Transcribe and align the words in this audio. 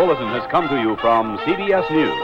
bulletin 0.00 0.28
has 0.28 0.46
come 0.50 0.66
to 0.66 0.80
you 0.80 0.96
from 0.96 1.36
CBS 1.44 1.84
News. 1.90 2.18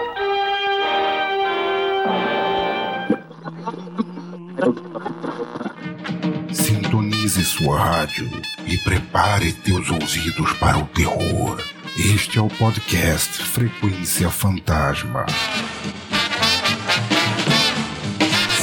Sintonize 6.56 7.44
sua 7.44 7.78
rádio 7.78 8.30
e 8.66 8.78
prepare 8.78 9.52
teus 9.52 9.90
ouvidos 9.90 10.54
para 10.54 10.78
o 10.78 10.86
terror. 10.86 11.60
Este 11.98 12.38
é 12.38 12.40
o 12.40 12.48
podcast 12.48 13.42
Frequência 13.42 14.30
Fantasma. 14.30 15.26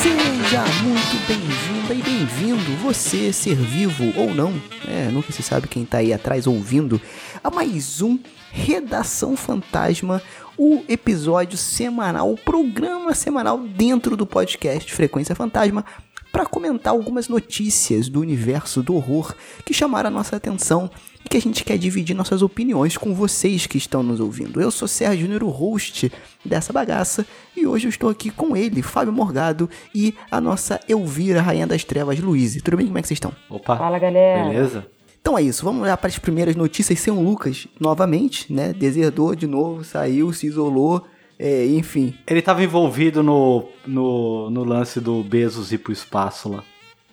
Seja 0.01 0.65
muito 0.81 1.27
bem-vinda 1.27 1.93
e 1.93 2.01
bem-vindo, 2.01 2.77
você 2.77 3.33
ser 3.33 3.55
vivo 3.55 4.13
ou 4.15 4.33
não, 4.33 4.53
é, 4.87 5.09
nunca 5.11 5.31
se 5.31 5.41
sabe 5.41 5.67
quem 5.67 5.83
tá 5.83 5.97
aí 5.97 6.13
atrás 6.13 6.45
ouvindo, 6.45 7.01
a 7.43 7.51
mais 7.51 8.01
um 8.01 8.17
Redação 8.51 9.35
Fantasma, 9.35 10.21
o 10.57 10.81
episódio 10.87 11.57
semanal, 11.57 12.31
o 12.31 12.37
programa 12.37 13.13
semanal 13.13 13.57
dentro 13.57 14.15
do 14.15 14.25
podcast 14.25 14.93
Frequência 14.93 15.35
Fantasma, 15.35 15.83
para 16.31 16.45
comentar 16.45 16.93
algumas 16.93 17.27
notícias 17.27 18.07
do 18.07 18.21
universo 18.21 18.81
do 18.81 18.95
horror 18.95 19.35
que 19.65 19.73
chamaram 19.73 20.07
a 20.07 20.11
nossa 20.11 20.37
atenção 20.37 20.89
e 21.23 21.29
que 21.29 21.35
a 21.35 21.41
gente 21.41 21.65
quer 21.65 21.77
dividir 21.77 22.15
nossas 22.15 22.41
opiniões 22.41 22.97
com 22.97 23.13
vocês 23.13 23.67
que 23.67 23.77
estão 23.77 24.01
nos 24.01 24.21
ouvindo. 24.21 24.61
Eu 24.61 24.71
sou 24.71 24.87
Sérgio 24.87 25.25
Júnior, 25.25 25.43
o 25.43 25.49
host 25.49 26.11
dessa 26.45 26.71
bagaça, 26.71 27.25
e 27.57 27.67
hoje 27.67 27.87
eu 27.87 27.89
estou 27.89 28.09
aqui 28.09 28.29
com 28.29 28.55
ele, 28.55 28.81
Fábio 28.81 29.11
Morgado, 29.11 29.69
e 29.93 30.15
a 30.31 30.39
nossa 30.39 30.79
Elvira, 30.87 31.41
Rainha 31.41 31.67
das 31.67 31.83
Trevas, 31.83 32.17
Luiz. 32.19 32.59
Tudo 32.61 32.77
bem? 32.77 32.87
Como 32.87 32.97
é 32.97 33.01
que 33.01 33.07
vocês 33.09 33.17
estão? 33.17 33.33
Opa. 33.49 33.77
Fala, 33.77 33.99
galera. 33.99 34.45
Beleza? 34.49 34.87
Então 35.23 35.37
é 35.37 35.41
isso, 35.41 35.63
vamos 35.63 35.87
lá 35.87 35.95
para 35.95 36.09
as 36.09 36.19
primeiras 36.19 36.53
notícias 36.53 36.99
sem 36.99 37.13
o 37.13 37.21
Lucas 37.21 37.65
novamente, 37.79 38.51
né? 38.51 38.73
Deserdou 38.73 39.33
de 39.33 39.47
novo, 39.47 39.81
saiu, 39.81 40.33
se 40.33 40.47
isolou, 40.47 41.07
é, 41.39 41.65
enfim. 41.65 42.13
Ele 42.27 42.39
estava 42.39 42.61
envolvido 42.61 43.23
no, 43.23 43.69
no, 43.87 44.49
no 44.49 44.65
lance 44.65 44.99
do 44.99 45.23
Bezos 45.23 45.71
ir 45.71 45.77
pro 45.77 45.93
espaço 45.93 46.49
lá. 46.49 46.61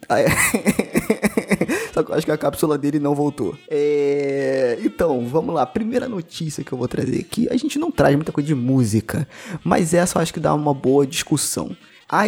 Ah, 0.09 0.19
é. 0.19 0.27
Só 1.95 2.03
que 2.03 2.11
eu 2.11 2.17
acho 2.17 2.27
que 2.27 2.33
a 2.33 2.37
cápsula 2.37 2.77
dele 2.77 2.99
não 2.99 3.15
voltou. 3.15 3.57
É... 3.69 4.77
Então, 4.83 5.25
vamos 5.25 5.55
lá. 5.55 5.65
Primeira 5.65 6.09
notícia 6.09 6.65
que 6.65 6.73
eu 6.73 6.79
vou 6.79 6.89
trazer 6.89 7.21
aqui. 7.21 7.49
A 7.49 7.57
gente 7.57 7.79
não 7.79 7.93
traz 7.93 8.17
muita 8.17 8.33
coisa 8.33 8.49
de 8.49 8.57
música, 8.57 9.29
mas 9.63 9.95
essa 9.95 10.19
eu 10.19 10.23
acho 10.23 10.35
que 10.35 10.41
dá 10.41 10.53
uma 10.53 10.75
boa 10.75 11.07
discussão. 11.07 11.77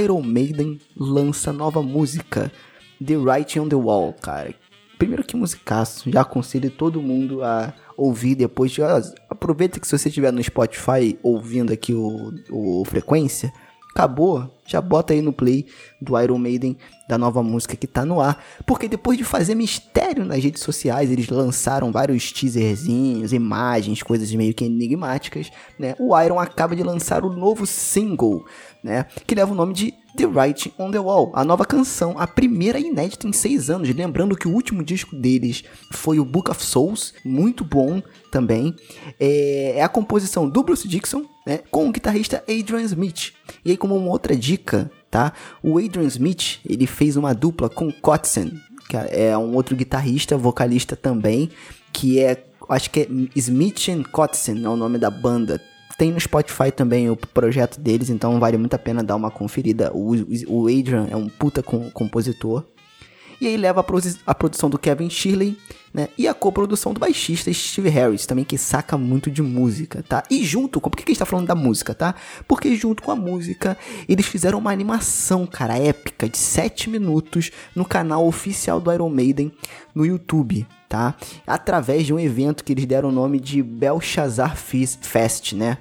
Iron 0.00 0.22
Maiden 0.22 0.78
lança 0.96 1.52
nova 1.52 1.82
música, 1.82 2.52
The 3.04 3.16
Writing 3.16 3.58
on 3.58 3.68
the 3.68 3.74
Wall, 3.74 4.12
cara. 4.12 4.61
Primeiro 5.02 5.24
que 5.24 5.34
musicaço, 5.34 6.08
já 6.12 6.20
aconselho 6.20 6.70
todo 6.70 7.02
mundo 7.02 7.42
a 7.42 7.74
ouvir 7.96 8.36
depois. 8.36 8.70
De, 8.70 8.80
aproveita 9.28 9.80
que 9.80 9.86
se 9.88 9.98
você 9.98 10.08
estiver 10.08 10.32
no 10.32 10.40
Spotify 10.40 11.18
ouvindo 11.24 11.72
aqui 11.72 11.92
o, 11.92 12.32
o 12.48 12.84
Frequência, 12.84 13.52
acabou, 13.90 14.48
já 14.64 14.80
bota 14.80 15.12
aí 15.12 15.20
no 15.20 15.32
play 15.32 15.66
do 16.00 16.16
Iron 16.20 16.38
Maiden 16.38 16.76
da 17.08 17.18
nova 17.18 17.42
música 17.42 17.74
que 17.74 17.88
tá 17.88 18.04
no 18.04 18.20
ar, 18.20 18.40
porque 18.64 18.86
depois 18.86 19.18
de 19.18 19.24
fazer 19.24 19.56
mistério 19.56 20.24
nas 20.24 20.40
redes 20.40 20.62
sociais, 20.62 21.10
eles 21.10 21.28
lançaram 21.28 21.90
vários 21.90 22.30
teaserzinhos, 22.30 23.32
imagens, 23.32 24.04
coisas 24.04 24.32
meio 24.32 24.54
que 24.54 24.64
enigmáticas, 24.64 25.50
né? 25.80 25.96
O 25.98 26.16
Iron 26.20 26.38
acaba 26.38 26.76
de 26.76 26.82
lançar 26.84 27.24
o 27.24 27.36
novo 27.36 27.66
single, 27.66 28.44
né, 28.84 29.06
que 29.26 29.34
leva 29.34 29.50
o 29.50 29.56
nome 29.56 29.74
de 29.74 29.94
The 30.16 30.26
Writing 30.26 30.72
on 30.78 30.90
the 30.90 30.98
Wall, 30.98 31.30
a 31.34 31.44
nova 31.44 31.64
canção, 31.64 32.18
a 32.18 32.26
primeira 32.26 32.78
inédita 32.78 33.26
em 33.26 33.32
seis 33.32 33.70
anos. 33.70 33.88
Lembrando 33.94 34.36
que 34.36 34.46
o 34.46 34.52
último 34.52 34.84
disco 34.84 35.16
deles 35.16 35.64
foi 35.90 36.18
o 36.18 36.24
Book 36.24 36.50
of 36.50 36.62
Souls, 36.62 37.14
muito 37.24 37.64
bom 37.64 38.02
também. 38.30 38.74
É, 39.18 39.78
é 39.78 39.82
a 39.82 39.88
composição 39.88 40.48
do 40.48 40.62
Bruce 40.62 40.86
Dixon, 40.86 41.24
né, 41.46 41.60
com 41.70 41.88
o 41.88 41.92
guitarrista 41.92 42.44
Adrian 42.48 42.82
Smith. 42.82 43.32
E 43.64 43.70
aí, 43.70 43.76
como 43.76 43.96
uma 43.96 44.10
outra 44.10 44.36
dica, 44.36 44.90
tá? 45.10 45.32
O 45.62 45.78
Adrian 45.78 46.06
Smith, 46.08 46.60
ele 46.68 46.86
fez 46.86 47.16
uma 47.16 47.34
dupla 47.34 47.68
com 47.68 47.90
Kotzen, 47.90 48.52
que 48.88 48.96
é 48.96 49.36
um 49.36 49.54
outro 49.54 49.74
guitarrista, 49.74 50.36
vocalista 50.36 50.94
também, 50.94 51.50
que 51.92 52.20
é, 52.20 52.44
acho 52.68 52.90
que 52.90 53.00
é 53.00 53.08
Smith 53.34 53.88
and 53.88 54.02
Kotzen 54.04 54.62
é 54.64 54.68
o 54.68 54.76
nome 54.76 54.98
da 54.98 55.10
banda. 55.10 55.60
Tem 55.96 56.10
no 56.10 56.20
Spotify 56.20 56.70
também 56.70 57.10
o 57.10 57.16
projeto 57.16 57.80
deles, 57.80 58.10
então 58.10 58.40
vale 58.40 58.56
muito 58.56 58.74
a 58.74 58.78
pena 58.78 59.02
dar 59.02 59.16
uma 59.16 59.30
conferida. 59.30 59.92
O, 59.94 60.12
o 60.48 60.66
Adrian 60.66 61.06
é 61.10 61.16
um 61.16 61.28
puta 61.28 61.62
com, 61.62 61.90
compositor. 61.90 62.64
E 63.42 63.48
aí 63.48 63.56
leva 63.56 63.80
a, 63.80 63.82
produ 63.82 64.08
a, 64.24 64.32
produção 64.32 64.70
do 64.70 64.78
Kevin 64.78 65.10
Shirley, 65.10 65.58
né? 65.92 66.08
E 66.16 66.28
a 66.28 66.32
coprodução 66.32 66.94
do 66.94 67.00
baixista 67.00 67.52
Steve 67.52 67.88
Harris, 67.88 68.24
também 68.24 68.44
que 68.44 68.56
saca 68.56 68.96
muito 68.96 69.32
de 69.32 69.42
música, 69.42 70.00
tá? 70.00 70.22
E 70.30 70.44
junto 70.44 70.80
com... 70.80 70.88
Por 70.88 70.96
que, 70.96 71.02
que 71.02 71.10
a 71.10 71.12
gente 71.12 71.18
tá 71.18 71.26
falando 71.26 71.48
da 71.48 71.54
música, 71.56 71.92
tá? 71.92 72.14
Porque 72.46 72.76
junto 72.76 73.02
com 73.02 73.10
a 73.10 73.16
música, 73.16 73.76
eles 74.08 74.26
fizeram 74.26 74.60
uma 74.60 74.70
animação, 74.70 75.44
cara, 75.44 75.76
épica, 75.76 76.28
de 76.28 76.38
7 76.38 76.88
minutos 76.88 77.50
no 77.74 77.84
canal 77.84 78.24
oficial 78.28 78.80
do 78.80 78.92
Iron 78.92 79.10
Maiden 79.10 79.50
no 79.92 80.06
YouTube, 80.06 80.64
tá? 80.88 81.16
Através 81.44 82.06
de 82.06 82.14
um 82.14 82.20
evento 82.20 82.62
que 82.62 82.72
eles 82.72 82.86
deram 82.86 83.08
o 83.08 83.12
nome 83.12 83.40
de 83.40 83.60
Belshazzar 83.60 84.56
Fest, 84.56 85.54
né? 85.54 85.78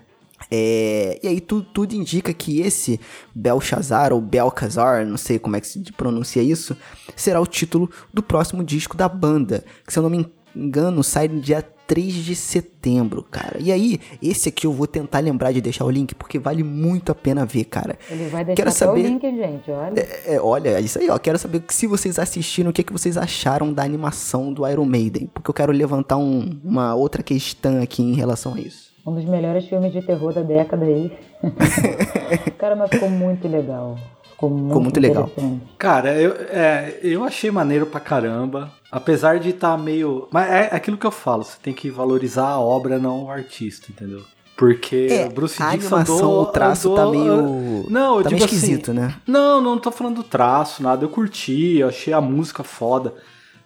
É, 0.49 1.19
e 1.21 1.27
aí 1.27 1.41
tudo, 1.41 1.65
tudo 1.73 1.93
indica 1.93 2.33
que 2.33 2.61
esse 2.61 2.99
Belshazzar 3.33 4.13
ou 4.13 4.21
Belcazar, 4.21 5.05
não 5.05 5.17
sei 5.17 5.37
como 5.37 5.55
é 5.55 5.61
que 5.61 5.67
se 5.67 5.79
pronuncia 5.93 6.41
isso, 6.41 6.75
será 7.15 7.39
o 7.39 7.45
título 7.45 7.89
do 8.13 8.23
próximo 8.23 8.63
disco 8.63 8.97
da 8.97 9.07
banda, 9.07 9.63
que 9.85 9.93
se 9.93 9.99
eu 9.99 10.03
não 10.03 10.09
me 10.09 10.25
engano 10.55 11.03
sai 11.03 11.27
no 11.27 11.39
dia 11.39 11.61
3 11.91 12.13
de 12.13 12.35
setembro, 12.35 13.21
cara. 13.21 13.57
E 13.59 13.69
aí, 13.69 13.99
esse 14.23 14.47
aqui 14.47 14.65
eu 14.65 14.71
vou 14.71 14.87
tentar 14.87 15.19
lembrar 15.19 15.51
de 15.51 15.59
deixar 15.59 15.83
o 15.83 15.89
link, 15.89 16.15
porque 16.15 16.39
vale 16.39 16.63
muito 16.63 17.11
a 17.11 17.15
pena 17.15 17.45
ver, 17.45 17.65
cara. 17.65 17.99
Ele 18.09 18.29
vai 18.29 18.45
deixar 18.45 18.63
Quero 18.63 18.71
saber... 18.71 19.01
o 19.01 19.03
link, 19.03 19.21
gente, 19.21 19.69
olha. 19.69 19.99
É, 19.99 20.35
é, 20.35 20.41
olha, 20.41 20.79
isso 20.79 20.99
aí, 20.99 21.09
ó. 21.09 21.17
Quero 21.17 21.37
saber 21.37 21.61
se 21.67 21.87
vocês 21.87 22.17
assistiram, 22.17 22.69
o 22.69 22.73
que, 22.73 22.79
é 22.79 22.83
que 22.85 22.93
vocês 22.93 23.17
acharam 23.17 23.73
da 23.73 23.83
animação 23.83 24.53
do 24.53 24.65
Iron 24.65 24.85
Maiden. 24.85 25.29
Porque 25.33 25.49
eu 25.49 25.53
quero 25.53 25.73
levantar 25.73 26.15
um, 26.15 26.61
uma 26.63 26.95
outra 26.95 27.21
questão 27.21 27.81
aqui 27.81 28.01
em 28.01 28.13
relação 28.13 28.53
a 28.53 28.59
isso. 28.61 28.90
Um 29.05 29.15
dos 29.15 29.25
melhores 29.25 29.65
filmes 29.65 29.91
de 29.91 30.01
terror 30.01 30.33
da 30.33 30.41
década 30.41 30.85
aí. 30.85 31.11
Cara, 32.57 32.75
mas 32.75 32.89
ficou 32.89 33.09
muito 33.09 33.47
legal. 33.47 33.97
Ficou 34.29 34.49
muito, 34.49 34.67
ficou 34.67 34.81
muito 34.81 34.99
legal. 34.99 35.29
Cara, 35.77 36.13
eu, 36.19 36.33
é, 36.49 36.99
eu 37.01 37.23
achei 37.23 37.49
maneiro 37.49 37.87
pra 37.87 37.99
caramba. 37.99 38.71
Apesar 38.91 39.39
de 39.39 39.49
estar 39.49 39.77
tá 39.77 39.77
meio. 39.77 40.27
Mas 40.31 40.49
é 40.49 40.75
aquilo 40.75 40.97
que 40.97 41.05
eu 41.05 41.11
falo, 41.11 41.43
você 41.43 41.57
tem 41.61 41.73
que 41.73 41.89
valorizar 41.89 42.47
a 42.47 42.59
obra, 42.59 42.99
não 42.99 43.25
o 43.25 43.31
artista, 43.31 43.87
entendeu? 43.89 44.21
Porque 44.55 45.07
é, 45.09 45.25
o 45.25 45.31
Bruce 45.31 45.61
a 45.63 45.71
Dixon 45.71 45.95
animação, 45.95 46.17
andou, 46.17 46.41
o 46.43 46.45
traço 46.45 46.91
andou, 46.91 47.05
tá 47.05 47.11
meio. 47.11 47.85
Não, 47.89 48.17
eu 48.17 48.23
tá 48.23 48.29
digo 48.29 48.41
meio 48.41 48.45
esquisito, 48.45 48.91
assim, 48.91 48.99
né? 48.99 49.15
Não, 49.25 49.59
não 49.59 49.79
tô 49.79 49.89
falando 49.91 50.17
do 50.17 50.23
traço, 50.23 50.83
nada. 50.83 51.03
Eu 51.03 51.09
curti, 51.09 51.77
eu 51.79 51.87
achei 51.87 52.13
a 52.13 52.21
música 52.21 52.63
foda. 52.63 53.15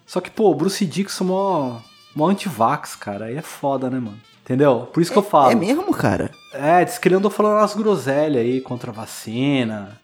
Só 0.06 0.20
que, 0.20 0.30
pô, 0.30 0.50
o 0.50 0.54
Bruce 0.54 0.86
Dixon 0.86 1.24
é 1.24 1.26
mó, 1.26 1.76
mó 2.14 2.28
anti-vax, 2.28 2.96
cara. 2.96 3.26
Aí 3.26 3.36
é 3.36 3.42
foda, 3.42 3.90
né, 3.90 3.98
mano? 3.98 4.18
Entendeu? 4.46 4.88
Por 4.92 5.02
isso 5.02 5.10
que 5.10 5.18
eu 5.18 5.24
falo. 5.24 5.50
É 5.50 5.56
mesmo, 5.56 5.92
cara? 5.92 6.30
É, 6.52 6.84
diz 6.84 6.98
que 6.98 7.08
ele 7.08 7.16
andou 7.16 7.32
falando 7.32 7.58
umas 7.58 7.74
groselhas 7.74 8.42
aí 8.44 8.60
contra 8.60 8.92
a 8.92 8.94
vacina. 8.94 10.00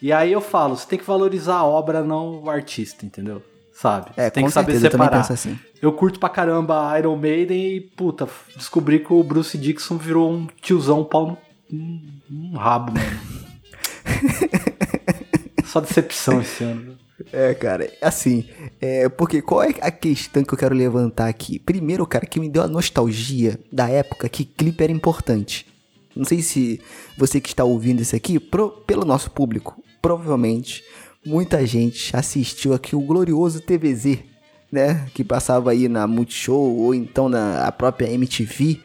E 0.00 0.10
aí 0.10 0.32
eu 0.32 0.40
falo, 0.40 0.74
você 0.74 0.86
tem 0.88 0.98
que 0.98 1.04
valorizar 1.04 1.56
a 1.56 1.64
obra, 1.64 2.02
não 2.02 2.42
o 2.42 2.48
artista, 2.48 3.04
entendeu? 3.04 3.42
Sabe? 3.74 4.10
É, 4.16 4.30
tem 4.30 4.46
que 4.46 4.50
saber 4.50 4.72
certeza, 4.72 4.86
eu 4.86 4.90
separar. 4.92 5.18
penso 5.18 5.32
assim. 5.34 5.58
Eu 5.82 5.92
curto 5.92 6.18
pra 6.18 6.30
caramba 6.30 6.98
Iron 6.98 7.16
Maiden 7.16 7.76
e, 7.76 7.80
puta, 7.82 8.26
descobri 8.56 8.98
que 9.00 9.12
o 9.12 9.22
Bruce 9.22 9.58
Dixon 9.58 9.98
virou 9.98 10.32
um 10.32 10.46
tiozão 10.62 11.04
pau 11.04 11.26
no 11.26 11.78
um, 11.78 12.00
um 12.30 12.56
rabo, 12.56 12.92
mano. 12.92 13.20
Só 15.66 15.80
decepção 15.80 16.40
esse 16.40 16.64
ano. 16.64 16.96
É, 17.32 17.52
cara, 17.54 17.92
assim, 18.00 18.48
é, 18.80 19.08
porque 19.08 19.42
qual 19.42 19.62
é 19.62 19.74
a 19.80 19.90
questão 19.90 20.42
que 20.42 20.54
eu 20.54 20.58
quero 20.58 20.74
levantar 20.74 21.28
aqui? 21.28 21.58
Primeiro, 21.58 22.06
cara, 22.06 22.24
que 22.24 22.40
me 22.40 22.48
deu 22.48 22.62
a 22.62 22.68
nostalgia 22.68 23.58
da 23.70 23.88
época 23.88 24.28
que 24.28 24.44
clipe 24.44 24.82
era 24.82 24.92
importante. 24.92 25.66
Não 26.14 26.24
sei 26.24 26.42
se 26.42 26.80
você 27.16 27.40
que 27.40 27.48
está 27.48 27.64
ouvindo 27.64 28.02
isso 28.02 28.16
aqui, 28.16 28.38
pro, 28.38 28.70
pelo 28.86 29.04
nosso 29.04 29.30
público, 29.30 29.82
provavelmente 30.00 30.82
muita 31.24 31.64
gente 31.66 32.14
assistiu 32.16 32.74
aqui 32.74 32.96
o 32.96 33.00
glorioso 33.00 33.60
TVZ, 33.60 34.18
né? 34.70 35.06
Que 35.14 35.22
passava 35.22 35.70
aí 35.70 35.88
na 35.88 36.06
Multishow 36.06 36.76
ou 36.78 36.94
então 36.94 37.28
na 37.28 37.70
própria 37.72 38.10
MTV, 38.10 38.80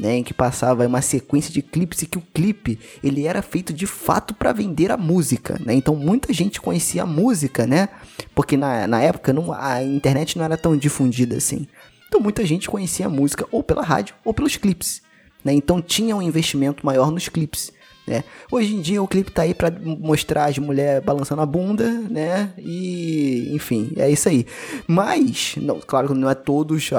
né? 0.00 0.16
Em 0.16 0.24
que 0.24 0.34
passava 0.34 0.86
uma 0.86 1.02
sequência 1.02 1.52
de 1.52 1.62
clipes 1.62 2.02
e 2.02 2.06
que 2.06 2.18
o 2.18 2.22
clipe 2.34 2.78
ele 3.02 3.26
era 3.26 3.42
feito 3.42 3.72
de 3.72 3.86
fato 3.86 4.34
para 4.34 4.52
vender 4.52 4.90
a 4.90 4.96
música, 4.96 5.60
né? 5.64 5.74
Então 5.74 5.94
muita 5.94 6.32
gente 6.32 6.60
conhecia 6.60 7.02
a 7.02 7.06
música, 7.06 7.66
né? 7.66 7.88
Porque 8.34 8.56
na, 8.56 8.86
na 8.86 9.02
época 9.02 9.32
não, 9.32 9.52
a 9.52 9.82
internet 9.82 10.36
não 10.38 10.44
era 10.44 10.56
tão 10.56 10.76
difundida 10.76 11.36
assim. 11.36 11.66
Então 12.08 12.20
muita 12.20 12.44
gente 12.44 12.68
conhecia 12.68 13.06
a 13.06 13.10
música 13.10 13.46
ou 13.52 13.62
pela 13.62 13.82
rádio 13.82 14.14
ou 14.24 14.34
pelos 14.34 14.56
clipes. 14.56 15.02
Né? 15.44 15.52
Então 15.52 15.80
tinha 15.80 16.16
um 16.16 16.22
investimento 16.22 16.84
maior 16.84 17.10
nos 17.10 17.28
clipes. 17.28 17.72
Né? 18.10 18.24
Hoje 18.50 18.74
em 18.74 18.80
dia 18.80 19.00
o 19.00 19.06
clipe 19.06 19.30
tá 19.30 19.42
aí 19.42 19.54
pra 19.54 19.70
mostrar 19.70 20.46
as 20.46 20.58
mulheres 20.58 21.04
balançando 21.04 21.40
a 21.40 21.46
bunda, 21.46 21.88
né? 22.10 22.52
E, 22.58 23.54
enfim, 23.54 23.92
é 23.96 24.10
isso 24.10 24.28
aí. 24.28 24.44
Mas, 24.88 25.54
não, 25.56 25.78
claro 25.78 26.08
que 26.08 26.14
não 26.14 26.28
é 26.28 26.34
todos. 26.34 26.90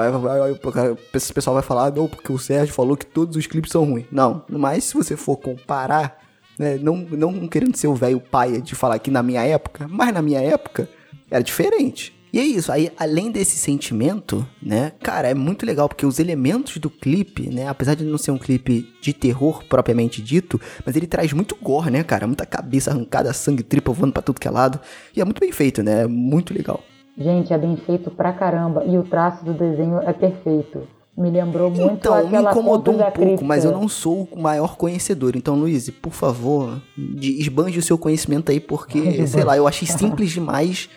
Esse 1.14 1.32
pessoal 1.34 1.52
vai 1.52 1.62
falar, 1.62 1.92
não, 1.92 2.08
porque 2.08 2.32
o 2.32 2.38
Sérgio 2.38 2.74
falou 2.74 2.96
que 2.96 3.04
todos 3.04 3.36
os 3.36 3.46
clipes 3.46 3.70
são 3.70 3.84
ruins. 3.84 4.06
Não, 4.10 4.42
mas 4.48 4.84
se 4.84 4.94
você 4.94 5.14
for 5.14 5.36
comparar, 5.36 6.18
né? 6.58 6.78
Não, 6.78 6.96
não 6.96 7.46
querendo 7.46 7.76
ser 7.76 7.88
o 7.88 7.94
velho 7.94 8.18
paia 8.18 8.60
de 8.60 8.74
falar 8.74 8.98
que 8.98 9.10
na 9.10 9.22
minha 9.22 9.42
época, 9.42 9.86
mas 9.88 10.14
na 10.14 10.22
minha 10.22 10.40
época 10.40 10.88
era 11.30 11.42
diferente. 11.42 12.14
E 12.32 12.38
é 12.38 12.42
isso, 12.42 12.72
aí 12.72 12.90
além 12.98 13.30
desse 13.30 13.58
sentimento, 13.58 14.46
né, 14.62 14.92
cara, 15.02 15.28
é 15.28 15.34
muito 15.34 15.66
legal 15.66 15.86
porque 15.88 16.06
os 16.06 16.18
elementos 16.18 16.78
do 16.78 16.88
clipe, 16.88 17.50
né, 17.50 17.68
apesar 17.68 17.94
de 17.94 18.04
não 18.04 18.16
ser 18.16 18.30
um 18.30 18.38
clipe 18.38 18.88
de 19.02 19.12
terror 19.12 19.62
propriamente 19.68 20.22
dito, 20.22 20.58
mas 20.86 20.96
ele 20.96 21.06
traz 21.06 21.32
muito 21.34 21.54
gore, 21.60 21.90
né, 21.90 22.02
cara, 22.02 22.26
muita 22.26 22.46
cabeça 22.46 22.90
arrancada, 22.90 23.32
sangue 23.34 23.62
tripa 23.62 23.92
voando 23.92 24.14
pra 24.14 24.22
tudo 24.22 24.40
que 24.40 24.48
é 24.48 24.50
lado, 24.50 24.80
e 25.14 25.20
é 25.20 25.24
muito 25.24 25.40
bem 25.40 25.52
feito, 25.52 25.82
né, 25.82 26.04
é 26.04 26.06
muito 26.06 26.54
legal. 26.54 26.82
Gente, 27.18 27.52
é 27.52 27.58
bem 27.58 27.76
feito 27.76 28.10
pra 28.10 28.32
caramba. 28.32 28.84
E 28.86 28.96
o 28.96 29.02
traço 29.02 29.44
do 29.44 29.52
desenho 29.52 29.98
é 29.98 30.12
perfeito. 30.14 30.88
Me 31.16 31.30
lembrou 31.30 31.70
muito 31.70 31.92
Então, 31.92 32.26
me 32.26 32.38
incomodou 32.38 32.94
um 32.94 32.98
pouco, 32.98 33.12
Cripta. 33.12 33.44
mas 33.44 33.66
eu 33.66 33.70
não 33.70 33.86
sou 33.86 34.26
o 34.32 34.40
maior 34.40 34.76
conhecedor. 34.76 35.36
Então, 35.36 35.54
Luiz, 35.54 35.90
por 35.90 36.12
favor, 36.12 36.80
esbanje 37.20 37.78
o 37.78 37.82
seu 37.82 37.98
conhecimento 37.98 38.50
aí, 38.50 38.58
porque, 38.58 39.26
sei 39.28 39.44
lá, 39.44 39.54
eu 39.54 39.68
achei 39.68 39.86
simples 39.92 40.30
demais, 40.30 40.88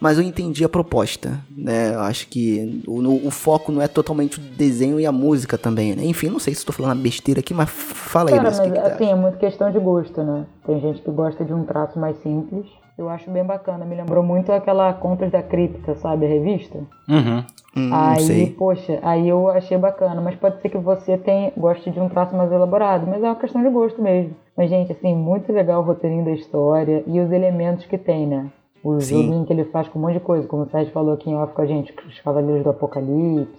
mas 0.00 0.16
eu 0.16 0.24
entendi 0.24 0.64
a 0.64 0.68
proposta, 0.68 1.38
né? 1.54 1.94
Eu 1.94 2.00
acho 2.00 2.26
que 2.28 2.82
o, 2.86 3.26
o 3.26 3.30
foco 3.30 3.70
não 3.70 3.82
é 3.82 3.86
totalmente 3.86 4.38
o 4.38 4.40
desenho 4.40 4.98
e 4.98 5.04
a 5.04 5.12
música 5.12 5.58
também, 5.58 5.94
né? 5.94 6.04
Enfim, 6.04 6.28
não 6.28 6.38
sei 6.38 6.54
se 6.54 6.60
estou 6.60 6.74
falando 6.74 6.92
uma 6.92 7.02
besteira 7.02 7.40
aqui, 7.40 7.52
mas 7.52 7.68
fala 7.68 8.30
aí, 8.30 8.36
Cara, 8.36 8.50
que 8.50 8.56
mas 8.56 8.60
que 8.60 8.72
tu 8.72 8.86
assim, 8.86 9.10
é 9.10 9.14
muito 9.14 9.38
questão 9.38 9.70
de 9.70 9.78
gosto, 9.78 10.22
né? 10.22 10.46
Tem 10.66 10.80
gente 10.80 11.02
que 11.02 11.10
gosta 11.10 11.44
de 11.44 11.52
um 11.52 11.64
traço 11.64 11.98
mais 11.98 12.16
simples. 12.22 12.66
Eu 12.96 13.08
acho 13.08 13.30
bem 13.30 13.44
bacana. 13.44 13.84
Me 13.84 13.96
lembrou 13.96 14.22
muito 14.22 14.52
aquela 14.52 14.92
Contos 14.92 15.30
da 15.30 15.42
Cripta, 15.42 15.94
sabe? 15.96 16.26
A 16.26 16.28
revista. 16.28 16.78
Uhum. 17.08 17.44
Hum, 17.74 17.90
aí, 17.92 18.20
sei. 18.20 18.46
poxa, 18.50 18.98
aí 19.02 19.26
eu 19.26 19.48
achei 19.48 19.78
bacana. 19.78 20.20
Mas 20.20 20.36
pode 20.36 20.60
ser 20.60 20.68
que 20.68 20.76
você 20.76 21.16
tenha, 21.16 21.50
goste 21.56 21.90
de 21.90 21.98
um 21.98 22.10
traço 22.10 22.36
mais 22.36 22.52
elaborado. 22.52 23.06
Mas 23.06 23.22
é 23.22 23.26
uma 23.26 23.36
questão 23.36 23.62
de 23.62 23.70
gosto 23.70 24.02
mesmo. 24.02 24.36
Mas, 24.54 24.68
gente, 24.68 24.92
assim, 24.92 25.14
muito 25.14 25.50
legal 25.50 25.80
o 25.80 25.84
roteirinho 25.84 26.26
da 26.26 26.32
história 26.32 27.02
e 27.06 27.18
os 27.20 27.32
elementos 27.32 27.86
que 27.86 27.96
tem, 27.96 28.26
né? 28.26 28.50
O 28.82 28.98
Sim. 29.00 29.22
joguinho 29.22 29.44
que 29.44 29.52
ele 29.52 29.64
faz 29.64 29.88
com 29.88 29.98
um 29.98 30.02
monte 30.02 30.14
de 30.14 30.20
coisa, 30.20 30.46
como 30.46 30.62
o 30.62 30.70
Sérgio 30.70 30.92
falou 30.92 31.12
aqui 31.14 31.28
em 31.28 31.34
off 31.36 31.52
com 31.52 31.60
a 31.62 31.66
gente, 31.66 31.94
os 32.08 32.18
Cavaleiros 32.20 32.64
do 32.64 32.70
Apocalipse, 32.70 33.52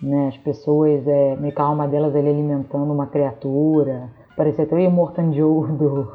né? 0.00 0.28
As 0.28 0.36
pessoas, 0.38 1.06
é, 1.06 1.36
meio 1.36 1.52
que 1.54 1.60
a 1.60 1.64
alma 1.64 1.88
delas 1.88 2.14
ele 2.14 2.28
alimentando 2.28 2.92
uma 2.92 3.06
criatura. 3.06 4.10
Parecia 4.36 4.64
até 4.64 4.74
o 4.74 4.78
Immortan 4.78 5.32
Joe 5.32 5.66
do, 5.76 6.12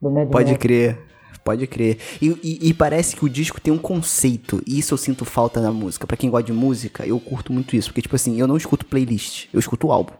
do 0.00 0.10
Mad 0.10 0.28
Pode 0.30 0.52
Max. 0.52 0.62
crer, 0.62 0.98
pode 1.44 1.66
crer. 1.66 1.98
E, 2.20 2.28
e- 2.42 2.68
e 2.68 2.74
parece 2.74 3.16
que 3.16 3.24
o 3.24 3.28
disco 3.28 3.60
tem 3.60 3.72
um 3.72 3.78
conceito, 3.78 4.62
e 4.66 4.78
isso 4.78 4.94
eu 4.94 4.98
sinto 4.98 5.24
falta 5.24 5.60
na 5.60 5.72
música. 5.72 6.06
Pra 6.06 6.16
quem 6.16 6.30
gosta 6.30 6.46
de 6.46 6.52
música, 6.52 7.04
eu 7.04 7.18
curto 7.18 7.52
muito 7.52 7.74
isso, 7.74 7.88
porque, 7.90 8.02
tipo 8.02 8.14
assim, 8.14 8.38
eu 8.38 8.46
não 8.46 8.56
escuto 8.56 8.86
playlist, 8.86 9.48
eu 9.52 9.58
escuto 9.58 9.88
o 9.88 9.92
álbum. 9.92 10.12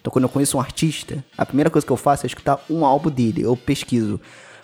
Então, 0.00 0.10
quando 0.10 0.24
eu 0.24 0.28
conheço 0.30 0.56
um 0.56 0.60
artista, 0.60 1.22
a 1.36 1.44
primeira 1.46 1.68
coisa 1.70 1.86
que 1.86 1.92
eu 1.92 1.96
faço 1.96 2.24
é 2.24 2.26
escutar 2.26 2.58
um 2.70 2.84
álbum 2.86 3.08
dele. 3.10 3.42
Eu 3.42 3.56
pesquiso 3.56 4.18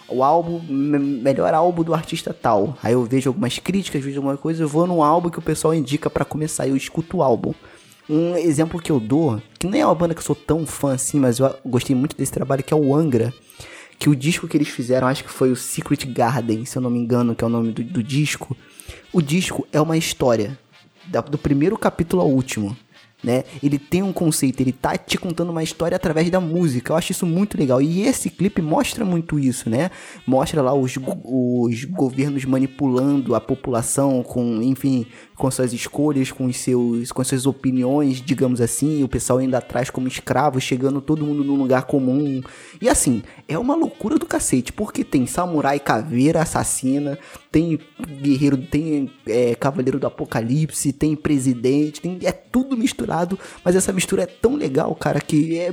o 0.09 0.23
álbum, 0.23 0.61
me- 0.69 0.99
melhor 0.99 1.53
álbum 1.55 1.83
do 1.83 1.95
artista 1.95 2.33
tal. 2.35 2.77
Aí 2.83 2.93
eu 2.95 3.05
vejo 3.05 3.31
algumas 3.31 3.59
críticas, 3.59 4.03
vejo 4.03 4.19
alguma 4.19 4.37
coisa, 4.37 4.63
eu 4.63 4.69
vou 4.69 4.87
num 4.87 5.03
álbum 5.03 5.29
que 5.31 5.39
o 5.39 5.43
pessoal 5.43 5.75
indica 5.75 6.09
pra 6.09 6.25
começar, 6.25 6.67
eu 6.67 6.77
escuto 6.77 7.19
o 7.19 7.23
álbum. 7.23 7.53
Um 8.09 8.37
exemplo 8.37 8.81
que 8.81 8.91
eu 8.91 8.99
dou, 8.99 9.41
que 9.59 9.67
nem 9.67 9.83
é 9.83 9.87
uma 9.87 9.95
banda 9.95 10.15
que 10.15 10.21
eu 10.21 10.25
sou 10.25 10.35
tão 10.35 10.67
fã 10.67 10.95
assim, 10.95 11.21
mas 11.21 11.39
eu 11.39 11.55
gostei 11.65 11.95
muito 11.95 12.17
desse 12.17 12.33
trabalho, 12.33 12.65
que 12.65 12.73
é 12.73 12.77
o 12.77 12.95
Angra. 12.95 13.35
Que 13.99 14.09
o 14.09 14.15
disco 14.17 14.47
que 14.49 14.57
eles 14.57 14.69
fizeram, 14.69 15.09
acho 15.09 15.25
que 15.25 15.31
foi 15.31 15.51
o 15.51 15.57
Secret 15.57 16.07
Garden, 16.07 16.65
se 16.65 16.79
eu 16.79 16.83
não 16.83 16.89
me 16.89 16.99
engano, 16.99 17.35
que 17.35 17.43
é 17.45 17.47
o 17.47 17.51
nome 17.51 17.73
do, 17.73 17.83
do 17.83 18.03
disco. 18.03 18.57
O 19.13 19.21
disco 19.21 19.67
é 19.73 19.81
uma 19.81 19.97
história, 19.97 20.57
do 21.31 21.37
primeiro 21.37 21.77
capítulo 21.77 22.23
ao 22.23 22.29
último. 22.31 22.77
Né? 23.23 23.43
Ele 23.61 23.81
tem 23.81 24.01
um 24.01 24.13
conceito, 24.13 24.61
ele 24.61 24.71
tá 24.71 24.97
te 24.97 25.19
contando 25.19 25.51
uma 25.51 25.63
história 25.63 25.97
através 25.97 26.31
da 26.31 26.41
música. 26.41 26.93
Eu 26.93 26.97
acho 26.97 27.11
isso 27.11 27.27
muito 27.27 27.59
legal. 27.59 27.83
E 27.83 28.03
esse 28.03 28.31
clipe 28.31 28.63
mostra 28.63 29.05
muito 29.05 29.41
isso, 29.41 29.69
né? 29.69 29.91
Mostra 30.25 30.63
lá 30.63 30.73
os, 30.73 30.95
os 31.25 31.85
governos 31.85 32.45
manipulando 32.45 33.35
a 33.35 33.41
população 33.41 34.23
com, 34.23 34.63
enfim, 34.63 35.05
com 35.39 35.51
suas 35.51 35.73
escolhas, 35.73 36.31
com 36.31 36.53
seus, 36.53 37.11
com 37.11 37.21
as 37.21 37.29
suas 37.29 37.47
opiniões, 37.47 38.21
digamos 38.21 38.61
assim, 38.61 39.03
o 39.03 39.09
pessoal 39.09 39.41
indo 39.41 39.57
atrás 39.57 39.91
como 39.91 40.07
escravos, 40.07 40.63
chegando 40.63 41.01
todo 41.01 41.25
mundo 41.25 41.43
num 41.43 41.57
lugar 41.57 41.85
comum. 41.85 42.41
E 42.81 42.89
assim, 42.89 43.23
é 43.49 43.59
uma 43.59 43.75
loucura 43.75 44.17
do 44.17 44.27
cacete, 44.27 44.73
porque 44.73 45.03
tem 45.03 45.27
samurai 45.27 45.81
caveira 45.81 46.43
assassina, 46.43 47.19
tem 47.51 47.79
guerreiro, 48.21 48.57
tem 48.57 49.11
é, 49.27 49.55
cavaleiro 49.55 49.99
do 49.99 50.07
apocalipse, 50.07 50.93
tem 50.93 51.17
presidente, 51.17 52.01
tem, 52.01 52.19
é 52.23 52.33
tudo 52.33 52.77
misturado, 52.77 53.39
mas 53.65 53.75
essa 53.75 53.93
mistura 53.93 54.23
é 54.23 54.27
tão 54.27 54.55
legal, 54.55 54.95
cara, 54.95 55.21
que 55.21 55.59
é, 55.59 55.71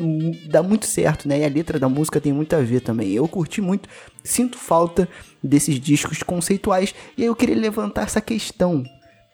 dá 0.48 0.64
muito 0.64 0.86
certo, 0.86 1.28
né? 1.28 1.40
E 1.40 1.44
a 1.44 1.50
letra 1.50 1.78
da 1.78 1.90
música 1.90 2.22
tem 2.22 2.32
muito 2.32 2.56
a 2.56 2.60
ver 2.60 2.80
também. 2.80 3.12
Eu 3.12 3.28
curti 3.28 3.62
muito, 3.62 3.90
sinto 4.24 4.58
falta 4.58 5.08
desses 5.44 5.80
discos 5.80 6.24
conceituais, 6.24 6.96
e 7.18 7.24
aí 7.24 7.28
eu 7.28 7.36
queria 7.36 7.56
levantar 7.56 8.04
essa 8.04 8.22
questão, 8.22 8.84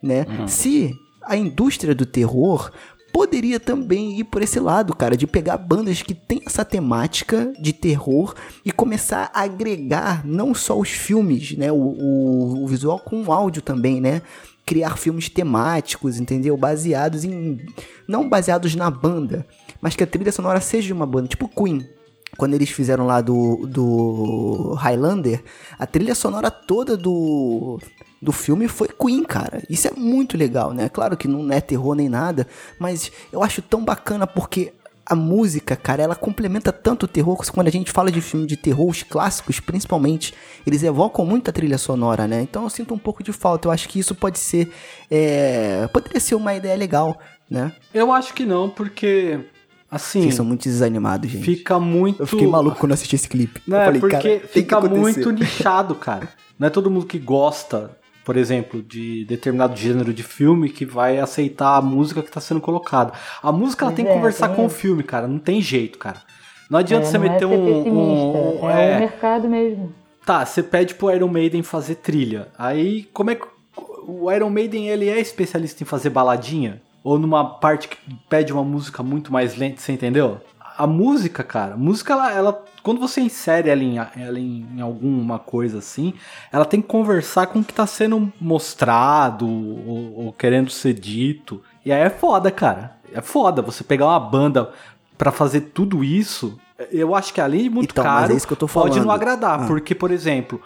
né? 0.01 0.25
Se 0.47 0.93
a 1.23 1.37
indústria 1.37 1.93
do 1.93 2.05
terror 2.05 2.71
poderia 3.11 3.59
também 3.59 4.19
ir 4.19 4.23
por 4.25 4.41
esse 4.41 4.59
lado, 4.59 4.95
cara, 4.95 5.15
de 5.15 5.27
pegar 5.27 5.57
bandas 5.57 6.01
que 6.01 6.13
tem 6.13 6.41
essa 6.45 6.65
temática 6.65 7.51
de 7.59 7.73
terror 7.73 8.33
e 8.65 8.71
começar 8.71 9.29
a 9.33 9.41
agregar 9.41 10.25
não 10.25 10.53
só 10.53 10.77
os 10.77 10.89
filmes, 10.89 11.57
né, 11.57 11.71
o, 11.71 11.75
o, 11.75 12.63
o 12.63 12.67
visual 12.67 12.99
com 12.99 13.23
o 13.23 13.31
áudio 13.31 13.61
também, 13.61 14.01
né? 14.01 14.21
Criar 14.65 14.97
filmes 14.97 15.27
temáticos, 15.27 16.19
entendeu? 16.19 16.55
Baseados 16.55 17.23
em. 17.23 17.59
Não 18.07 18.29
baseados 18.29 18.75
na 18.75 18.89
banda, 18.89 19.45
mas 19.81 19.95
que 19.95 20.03
a 20.03 20.07
trilha 20.07 20.31
sonora 20.31 20.61
seja 20.61 20.87
de 20.87 20.93
uma 20.93 21.05
banda, 21.05 21.27
tipo 21.27 21.49
Queen. 21.49 21.85
Quando 22.37 22.53
eles 22.53 22.69
fizeram 22.69 23.05
lá 23.05 23.21
do, 23.21 23.67
do 23.67 24.73
Highlander, 24.75 25.43
a 25.77 25.85
trilha 25.85 26.15
sonora 26.15 26.49
toda 26.49 26.95
do, 26.95 27.79
do 28.21 28.31
filme 28.31 28.67
foi 28.67 28.87
Queen, 28.87 29.23
cara. 29.23 29.61
Isso 29.69 29.87
é 29.87 29.91
muito 29.91 30.37
legal, 30.37 30.73
né? 30.73 30.87
Claro 30.87 31.17
que 31.17 31.27
não 31.27 31.51
é 31.51 31.59
terror 31.59 31.93
nem 31.93 32.07
nada, 32.07 32.47
mas 32.79 33.11
eu 33.31 33.43
acho 33.43 33.61
tão 33.61 33.83
bacana 33.83 34.25
porque 34.25 34.73
a 35.05 35.15
música, 35.15 35.75
cara, 35.75 36.03
ela 36.03 36.15
complementa 36.15 36.71
tanto 36.71 37.03
o 37.03 37.07
terror. 37.07 37.37
Quando 37.51 37.67
a 37.67 37.71
gente 37.71 37.91
fala 37.91 38.11
de 38.11 38.21
filme 38.21 38.45
de 38.45 38.55
terror, 38.55 38.87
os 38.87 39.03
clássicos 39.03 39.59
principalmente, 39.59 40.33
eles 40.65 40.83
evocam 40.83 41.25
muito 41.25 41.49
a 41.49 41.51
trilha 41.51 41.77
sonora, 41.77 42.27
né? 42.27 42.41
Então 42.41 42.63
eu 42.63 42.69
sinto 42.69 42.93
um 42.93 42.97
pouco 42.97 43.21
de 43.21 43.33
falta. 43.33 43.67
Eu 43.67 43.71
acho 43.71 43.89
que 43.89 43.99
isso 43.99 44.15
pode 44.15 44.39
ser. 44.39 44.71
É, 45.09 45.87
poderia 45.91 46.19
ser 46.19 46.35
uma 46.35 46.53
ideia 46.53 46.77
legal, 46.77 47.19
né? 47.49 47.73
Eu 47.93 48.11
acho 48.11 48.33
que 48.33 48.45
não, 48.45 48.69
porque. 48.69 49.39
Assim. 49.91 50.21
Vocês 50.21 50.35
são 50.35 50.45
muito 50.45 50.63
desanimados, 50.63 51.29
gente. 51.29 51.43
Fica 51.43 51.77
muito. 51.77 52.21
Eu 52.23 52.27
fiquei 52.27 52.47
maluco 52.47 52.77
quando 52.79 52.93
assisti 52.93 53.17
esse 53.17 53.27
clipe. 53.27 53.61
Não, 53.67 53.75
eu 53.75 53.81
é 53.81 53.85
falei, 53.87 53.99
porque 53.99 54.15
cara, 54.15 54.29
tem 54.29 54.39
que 54.39 54.47
fica 54.47 54.79
muito 54.79 55.29
nichado, 55.33 55.95
cara. 55.95 56.29
Não 56.57 56.67
é 56.67 56.69
todo 56.69 56.89
mundo 56.89 57.05
que 57.05 57.19
gosta, 57.19 57.91
por 58.23 58.37
exemplo, 58.37 58.81
de 58.81 59.25
determinado 59.25 59.75
gênero 59.75 60.13
de 60.13 60.23
filme 60.23 60.69
que 60.69 60.85
vai 60.85 61.19
aceitar 61.19 61.75
a 61.75 61.81
música 61.81 62.21
que 62.23 62.31
tá 62.31 62.39
sendo 62.39 62.61
colocada. 62.61 63.11
A 63.43 63.51
música 63.51 63.83
ela 63.83 63.93
tem 63.93 64.05
que 64.05 64.11
é, 64.11 64.13
conversar 64.13 64.47
tem 64.47 64.55
com 64.55 64.65
o 64.65 64.69
filme, 64.69 65.03
cara. 65.03 65.27
Não 65.27 65.39
tem 65.39 65.61
jeito, 65.61 65.97
cara. 65.97 66.21
Não 66.69 66.79
adianta 66.79 67.05
É, 67.07 67.09
você 67.11 67.17
não 67.17 67.25
é 67.25 67.29
meter 67.29 67.47
ser 67.49 67.53
um. 67.53 68.61
um- 68.63 68.69
é, 68.69 68.93
é, 68.93 68.95
o 68.95 68.99
mercado 69.01 69.49
mesmo. 69.49 69.93
Tá, 70.25 70.45
você 70.45 70.63
pede 70.63 70.95
pro 70.95 71.11
Iron 71.11 71.27
Maiden 71.27 71.63
fazer 71.63 71.95
trilha. 71.95 72.47
Aí, 72.57 73.09
como 73.11 73.31
é 73.31 73.35
que. 73.35 73.45
O 74.07 74.31
Iron 74.31 74.49
Maiden 74.49 74.87
ele 74.87 75.09
é 75.09 75.19
especialista 75.19 75.83
em 75.83 75.85
fazer 75.85 76.09
baladinha? 76.09 76.81
Ou 77.03 77.17
numa 77.17 77.43
parte 77.45 77.87
que 77.87 77.97
pede 78.29 78.53
uma 78.53 78.63
música 78.63 79.01
muito 79.01 79.31
mais 79.33 79.55
lenta, 79.57 79.81
você 79.81 79.91
entendeu? 79.91 80.39
A 80.77 80.87
música, 80.87 81.43
cara, 81.43 81.73
a 81.73 81.77
música, 81.77 82.13
ela, 82.13 82.31
ela- 82.31 82.63
quando 82.81 82.99
você 82.99 83.21
insere 83.21 83.69
ela, 83.69 83.83
em, 83.83 83.97
ela 83.97 84.39
em, 84.39 84.65
em 84.75 84.81
alguma 84.81 85.37
coisa 85.37 85.79
assim, 85.79 86.13
ela 86.51 86.65
tem 86.65 86.81
que 86.81 86.87
conversar 86.87 87.47
com 87.47 87.59
o 87.59 87.63
que 87.63 87.73
tá 87.73 87.85
sendo 87.85 88.31
mostrado 88.39 89.47
ou, 89.47 90.25
ou 90.25 90.33
querendo 90.33 90.69
ser 90.69 90.93
dito. 90.93 91.61
E 91.85 91.91
aí 91.91 92.01
é 92.01 92.09
foda, 92.09 92.49
cara. 92.49 92.95
É 93.13 93.21
foda 93.21 93.61
você 93.61 93.83
pegar 93.83 94.07
uma 94.07 94.19
banda 94.19 94.71
pra 95.17 95.31
fazer 95.31 95.61
tudo 95.61 96.03
isso. 96.03 96.57
Eu 96.91 97.13
acho 97.13 97.33
que 97.33 97.41
além 97.41 97.63
de 97.63 97.69
muito 97.69 97.91
Então, 97.91 98.03
mas 98.03 98.13
caro, 98.43 98.55
é 98.55 98.67
pode 98.67 98.99
não 98.99 99.11
agradar. 99.11 99.61
Ah. 99.61 99.67
Porque, 99.67 99.93
por 99.93 100.09
exemplo, 100.09 100.59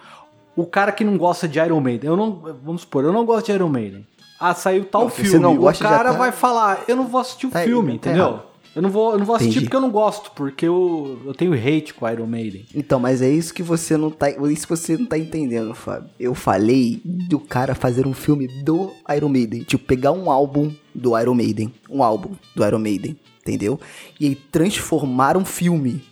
o 0.54 0.64
cara 0.64 0.92
que 0.92 1.04
não 1.04 1.18
gosta 1.18 1.46
de 1.46 1.58
Iron 1.58 1.80
Maiden, 1.80 2.08
eu 2.08 2.16
não, 2.16 2.32
vamos 2.64 2.82
supor, 2.82 3.04
eu 3.04 3.12
não 3.12 3.26
gosto 3.26 3.46
de 3.46 3.52
Iron 3.52 3.68
Maiden. 3.68 4.06
Ah, 4.38 4.54
saiu 4.54 4.84
tal 4.84 5.02
Não, 5.04 5.08
filme. 5.10 5.38
não 5.38 5.54
o 5.54 5.58
gosta, 5.58 5.82
já 5.84 5.90
cara 5.90 6.12
tá- 6.12 6.18
vai 6.18 6.32
falar, 6.32 6.84
eu 6.88 6.94
não 6.96 7.06
vou 7.06 7.20
assistir 7.20 7.46
o 7.46 7.50
Tá 7.50 7.60
aí, 7.60 7.66
filme, 7.66 7.98
tá 7.98 8.10
entendeu? 8.10 8.26
errado. 8.28 8.42
Eu 8.74 8.82
não 8.82 8.90
vou, 8.90 9.12
eu 9.12 9.18
não 9.18 9.24
vou 9.24 9.36
assistir 9.36 9.52
Entendi. 9.52 9.64
porque 9.66 9.76
eu 9.76 9.80
não 9.80 9.90
gosto, 9.90 10.30
porque 10.32 10.66
eu, 10.68 11.18
eu 11.24 11.32
tenho 11.34 11.54
hate 11.54 11.94
com 11.94 12.06
Iron 12.10 12.26
Maiden. 12.26 12.66
Então, 12.74 13.00
mas 13.00 13.22
é 13.22 13.30
isso 13.30 13.54
que 13.54 13.62
você 13.62 13.96
não 13.96 14.10
tá. 14.10 14.28
Isso 14.28 14.66
você 14.68 14.98
não 14.98 15.06
tá 15.06 15.16
entendendo, 15.16 15.74
Fábio. 15.74 16.10
Eu 16.20 16.34
falei 16.34 17.00
do 17.02 17.38
cara 17.40 17.74
fazer 17.74 18.06
um 18.06 18.12
filme 18.12 18.46
do 18.62 18.92
Iron 19.16 19.30
Maiden. 19.30 19.62
Tipo, 19.62 19.82
pegar 19.86 20.12
um 20.12 20.30
álbum 20.30 20.70
do 20.94 21.18
Iron 21.18 21.32
Maiden. 21.32 21.72
Um 21.88 22.02
álbum 22.02 22.32
do 22.54 22.62
Iron 22.66 22.78
Maiden. 22.78 23.16
Entendeu? 23.40 23.80
E 24.20 24.26
aí 24.26 24.34
transformar 24.34 25.38
um 25.38 25.44
filme. 25.46 26.02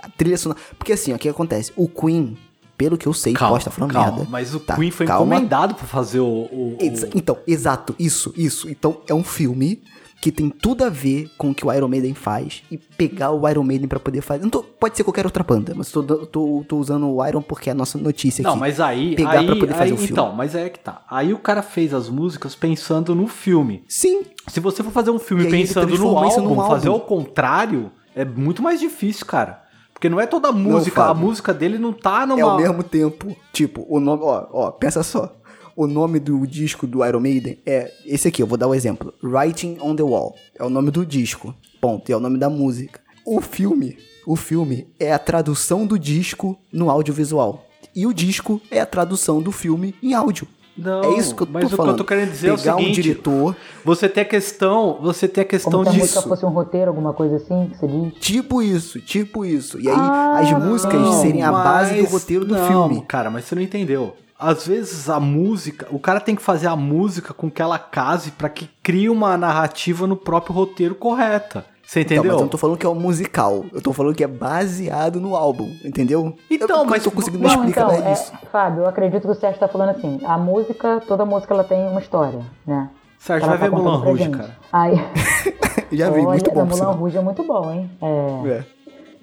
A 0.00 0.08
trilha 0.08 0.36
sonora. 0.38 0.60
Porque 0.78 0.92
assim, 0.92 1.12
ó, 1.12 1.16
o 1.16 1.18
que 1.18 1.28
acontece? 1.28 1.72
O 1.74 1.88
Queen, 1.88 2.36
pelo 2.76 2.96
que 2.98 3.06
eu 3.06 3.12
sei, 3.12 3.32
Calma, 3.32 3.54
posso 3.56 3.68
estar 3.68 3.70
falando 3.78 3.92
calma, 3.92 4.10
merda. 4.18 4.28
mas 4.30 4.54
o 4.54 4.60
Tá, 4.60 4.76
Queen 4.76 4.90
foi 4.90 5.06
calma. 5.06 5.34
encomendado 5.34 5.74
pra 5.74 5.86
fazer 5.86 6.20
o... 6.20 6.24
o- 6.26 6.76
o- 6.80 7.10
Então, 7.14 7.38
exato, 7.46 7.94
isso, 7.98 8.32
isso. 8.36 8.68
Então, 8.68 8.98
é 9.08 9.14
um 9.14 9.24
filme 9.24 9.82
que 10.20 10.32
tem 10.32 10.48
tudo 10.48 10.82
a 10.82 10.88
ver 10.88 11.30
com 11.36 11.50
o 11.50 11.54
que 11.54 11.64
o 11.64 11.72
Iron 11.72 11.88
Maiden 11.88 12.14
faz 12.14 12.62
e 12.70 12.78
pegar 12.78 13.30
o 13.32 13.46
Iron 13.48 13.62
Maiden 13.62 13.86
pra 13.86 14.00
poder 14.00 14.22
fazer. 14.22 14.42
Não 14.42 14.50
tô- 14.50 14.62
pode 14.62 14.96
ser 14.96 15.04
qualquer 15.04 15.24
outra 15.26 15.44
banda, 15.44 15.74
mas 15.76 15.90
tô, 15.90 16.02
tô, 16.02 16.64
tô 16.66 16.76
usando 16.78 17.06
o 17.06 17.24
Iron 17.26 17.42
porque 17.42 17.68
é 17.68 17.72
a 17.72 17.74
nossa 17.74 17.98
notícia 17.98 18.42
Não, 18.42 18.52
aqui. 18.52 18.60
mas 18.60 18.80
aí, 18.80 19.14
Pegar 19.14 19.40
aí, 19.40 19.46
pra 19.46 19.56
poder 19.56 19.72
fazer 19.74 19.84
aí- 19.84 19.92
o 19.92 19.96
filme. 19.96 20.12
então, 20.12 20.32
mas 20.32 20.56
aí 20.56 20.64
é 20.64 20.68
que 20.70 20.78
tá. 20.80 21.02
Aí 21.08 21.32
o 21.34 21.38
cara 21.38 21.62
fez 21.62 21.92
as 21.94 22.08
músicas 22.08 22.54
pensando 22.54 23.14
no 23.14 23.26
filme. 23.28 23.84
Sim, 23.88 24.22
Se 24.48 24.58
você 24.58 24.82
for 24.82 24.90
fazer 24.92 25.10
um 25.10 25.18
filme 25.18 25.44
pensando 25.50 25.96
no 25.98 26.16
álbum, 26.16 26.40
num 26.54 26.56
fazer 26.66 26.88
álbum. 26.88 27.00
ao 27.02 27.06
contrário, 27.06 27.90
é 28.14 28.24
muito 28.24 28.62
mais 28.62 28.80
difícil, 28.80 29.26
cara. 29.26 29.62
Porque 30.06 30.08
não 30.08 30.20
é 30.20 30.26
toda 30.26 30.48
a 30.48 30.52
música, 30.52 31.02
a 31.02 31.06
Fábio. 31.08 31.24
música 31.24 31.52
dele 31.52 31.78
não 31.78 31.92
tá 31.92 32.24
numa... 32.26 32.38
é 32.38 32.42
ao 32.42 32.56
mesmo 32.56 32.82
tempo. 32.82 33.36
Tipo, 33.52 33.84
o 33.88 33.98
nome. 33.98 34.22
Ó, 34.22 34.46
ó, 34.52 34.70
pensa 34.70 35.02
só. 35.02 35.34
O 35.74 35.86
nome 35.86 36.20
do 36.20 36.46
disco 36.46 36.86
do 36.86 37.04
Iron 37.04 37.20
Maiden 37.20 37.58
é 37.66 37.92
esse 38.04 38.28
aqui, 38.28 38.42
eu 38.42 38.46
vou 38.46 38.56
dar 38.56 38.66
o 38.68 38.74
exemplo. 38.74 39.12
Writing 39.22 39.78
on 39.80 39.94
the 39.94 40.02
Wall. 40.02 40.34
É 40.54 40.64
o 40.64 40.70
nome 40.70 40.90
do 40.90 41.04
disco. 41.04 41.54
Ponto. 41.80 42.08
E 42.08 42.12
é 42.12 42.16
o 42.16 42.20
nome 42.20 42.38
da 42.38 42.48
música. 42.48 43.00
O 43.26 43.40
filme, 43.40 43.98
o 44.26 44.36
filme 44.36 44.86
é 44.98 45.12
a 45.12 45.18
tradução 45.18 45.86
do 45.86 45.98
disco 45.98 46.56
no 46.72 46.88
audiovisual. 46.88 47.66
E 47.94 48.06
o 48.06 48.14
disco 48.14 48.60
é 48.70 48.80
a 48.80 48.86
tradução 48.86 49.42
do 49.42 49.50
filme 49.50 49.94
em 50.02 50.14
áudio. 50.14 50.46
Não, 50.76 51.04
é 51.04 51.18
isso 51.18 51.34
que 51.34 51.42
eu 51.42 51.46
tô 51.46 51.52
mas 51.52 51.64
o 51.64 51.68
que 51.68 51.72
eu 51.72 51.76
falando. 51.76 51.96
tô 51.96 52.04
querendo 52.04 52.30
dizer 52.30 52.48
é 52.48 52.52
o 52.52 52.56
Pegar 52.58 52.76
um 52.76 52.78
seguinte, 52.80 53.02
diretor, 53.02 53.56
Você 53.84 54.08
tem 54.08 54.22
a 54.22 54.26
questão, 54.26 54.98
você 55.00 55.26
tem 55.26 55.42
a 55.42 55.46
questão 55.46 55.72
Como 55.72 55.84
se 55.84 55.90
a 55.90 55.92
música 55.92 56.16
disso. 56.18 56.28
fosse 56.28 56.44
um 56.46 56.50
roteiro, 56.50 56.88
alguma 56.90 57.12
coisa 57.12 57.36
assim, 57.36 57.68
que 57.70 57.78
você 57.78 57.86
diz. 57.88 58.12
tipo 58.20 58.60
isso, 58.62 59.00
tipo 59.00 59.44
isso. 59.44 59.80
E 59.80 59.88
aí 59.88 59.96
Ah, 59.98 60.38
as 60.40 60.52
músicas 60.52 61.00
Não, 61.00 61.12
serem 61.20 61.42
a 61.42 61.50
base 61.50 62.00
do 62.02 62.06
roteiro 62.08 62.44
do 62.44 62.54
não, 62.54 62.66
filme. 62.66 63.04
Cara, 63.06 63.30
mas 63.30 63.44
você 63.46 63.54
não 63.54 63.62
entendeu. 63.62 64.16
Às 64.38 64.66
vezes 64.66 65.08
a 65.08 65.18
música, 65.18 65.86
o 65.90 65.98
cara 65.98 66.20
tem 66.20 66.36
que 66.36 66.42
fazer 66.42 66.66
a 66.66 66.76
música 66.76 67.32
com 67.32 67.50
que 67.50 67.62
ela 67.62 67.78
case 67.78 68.30
pra 68.32 68.50
que 68.50 68.68
crie 68.82 69.08
uma 69.08 69.34
narrativa 69.38 70.06
no 70.06 70.14
próprio 70.14 70.54
roteiro 70.54 70.94
correta. 70.94 71.64
Você 71.86 72.00
Então, 72.00 72.16
entendeu? 72.16 72.32
mas 72.32 72.40
eu 72.40 72.44
não 72.44 72.48
tô 72.50 72.58
falando 72.58 72.76
que 72.76 72.84
é 72.84 72.88
um 72.88 72.94
musical. 72.96 73.64
Eu 73.72 73.80
tô 73.80 73.92
falando 73.92 74.14
que 74.14 74.24
é 74.24 74.26
baseado 74.26 75.20
no 75.20 75.36
álbum, 75.36 75.70
entendeu? 75.84 76.34
Então, 76.50 76.80
eu, 76.80 76.84
mas- 76.84 77.04
Eu 77.04 77.10
tô 77.12 77.16
conseguindo 77.16 77.44
Não, 77.44 77.50
explicar 77.50 77.82
então, 77.92 78.04
é 78.04 78.08
é, 78.08 78.12
isso. 78.12 78.32
Fábio, 78.50 78.82
eu 78.82 78.88
acredito 78.88 79.22
que 79.22 79.28
o 79.28 79.34
Sérgio 79.34 79.60
tá 79.60 79.68
falando 79.68 79.90
assim, 79.90 80.18
a 80.24 80.36
música, 80.36 81.00
toda 81.06 81.24
música 81.24 81.54
ela 81.54 81.62
tem 81.64 81.86
uma 81.88 82.00
história, 82.00 82.40
né? 82.66 82.90
Sérgio, 83.18 83.48
vai 83.48 83.56
ver 83.56 83.70
tá 83.70 83.76
Mulan 83.76 83.96
Rouge, 83.98 84.28
cara. 84.30 84.50
Aí, 84.72 84.94
Já 85.92 86.10
vi, 86.10 86.18
olha, 86.20 86.28
muito 86.28 86.50
bom 86.50 86.64
Mulan. 86.66 86.90
Rouge 86.92 87.16
é 87.18 87.20
muito 87.20 87.44
bom, 87.44 87.72
hein? 87.72 87.90
É. 88.02 88.48
É. 88.48 88.64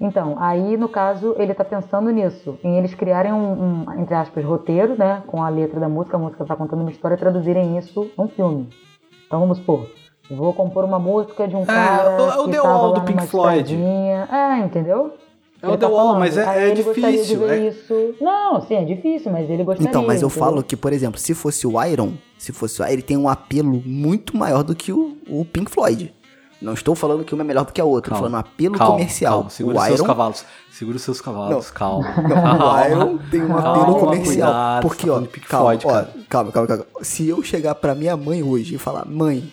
Então, 0.00 0.36
aí 0.38 0.76
no 0.76 0.88
caso, 0.88 1.34
ele 1.38 1.54
tá 1.54 1.64
pensando 1.64 2.10
nisso, 2.10 2.58
em 2.64 2.78
eles 2.78 2.94
criarem 2.94 3.32
um, 3.32 3.84
um, 3.86 4.00
entre 4.00 4.14
aspas, 4.14 4.44
roteiro, 4.44 4.96
né, 4.98 5.22
com 5.26 5.42
a 5.42 5.48
letra 5.48 5.78
da 5.78 5.88
música, 5.88 6.16
a 6.16 6.20
música 6.20 6.44
tá 6.44 6.56
contando 6.56 6.80
uma 6.80 6.90
história, 6.90 7.14
e 7.14 7.18
traduzirem 7.18 7.78
isso 7.78 8.10
num 8.18 8.26
filme. 8.26 8.68
Então 9.26 9.38
vamos 9.40 9.58
supor, 9.58 9.86
vou 10.30 10.52
compor 10.52 10.84
uma 10.84 10.98
música 10.98 11.46
de 11.46 11.54
um 11.56 11.64
cara 11.64 12.10
é 12.10 12.16
o- 12.20 12.30
é 12.30 12.38
o 12.38 12.44
que 12.44 12.50
The 12.52 12.60
Wall 12.60 12.92
do 12.94 13.00
Pink 13.02 13.16
numa 13.18 13.26
Floyd. 13.26 13.74
É, 13.76 14.58
entendeu? 14.64 15.14
É 15.62 15.66
o 15.68 15.70
The 15.72 15.76
tá 15.78 15.88
Wall, 15.88 15.98
falando. 16.06 16.18
mas 16.18 16.36
é- 16.36 16.44
é 16.64 16.70
ele 16.70 16.82
gostaria 16.82 17.10
de 17.10 17.16
difícil, 17.18 17.38
ver 17.40 17.58
é- 17.62 17.68
isso. 17.68 18.14
Não, 18.20 18.60
sim, 18.60 18.74
é 18.74 18.84
difícil, 18.84 19.32
mas 19.32 19.48
ele 19.48 19.64
gostaria. 19.64 19.88
Então, 19.88 20.02
mas 20.06 20.20
eu 20.22 20.28
entendeu? 20.28 20.44
falo 20.44 20.62
que, 20.62 20.76
por 20.76 20.92
exemplo, 20.92 21.18
se 21.18 21.34
fosse 21.34 21.66
o 21.66 21.82
Iron, 21.84 22.12
se 22.38 22.52
fosse 22.52 22.80
o 22.80 22.84
Iron, 22.84 22.92
ele 22.92 23.02
tem 23.02 23.16
um 23.16 23.28
apelo 23.28 23.82
muito 23.86 24.36
maior 24.36 24.62
do 24.62 24.74
que 24.74 24.92
o, 24.92 25.16
o 25.28 25.44
Pink 25.44 25.70
Floyd. 25.70 26.12
Não 26.62 26.72
estou 26.72 26.94
falando 26.94 27.24
que 27.24 27.34
uma 27.34 27.42
é 27.42 27.46
melhor 27.46 27.64
do 27.66 27.72
que 27.72 27.80
a 27.80 27.84
outra, 27.84 28.08
estou 28.10 28.18
falando 28.18 28.34
um 28.34 28.38
apelo 28.38 28.78
calma, 28.78 28.92
comercial. 28.94 29.32
Calma, 29.34 29.50
segura 29.50 29.76
o 29.76 29.80
os 29.80 29.84
seus 29.86 29.98
Iron, 29.98 30.06
cavalos. 30.06 30.44
Segura 30.70 30.96
os 30.96 31.02
seus 31.02 31.20
cavalos, 31.20 31.70
calma. 31.70 32.06
Não, 32.28 32.72
o. 32.72 32.86
Iron 32.88 33.18
tem 33.30 33.42
um 33.42 33.48
Calma, 33.48 33.70
apelo 33.82 33.94
comercial. 33.98 34.50
cuidado, 34.52 34.82
porque, 34.82 35.06
tá 35.06 35.12
ó, 35.12 35.16
calma, 35.48 35.64
Floyd, 35.78 35.86
ó, 35.86 35.90
cara. 35.90 36.10
calma, 36.28 36.52
calma, 36.52 36.68
calma. 36.68 36.86
Se 37.02 37.28
eu 37.28 37.42
chegar 37.42 37.74
pra 37.74 37.94
minha 37.94 38.16
mãe 38.16 38.42
hoje 38.42 38.76
e 38.76 38.78
falar, 38.78 39.04
mãe, 39.06 39.52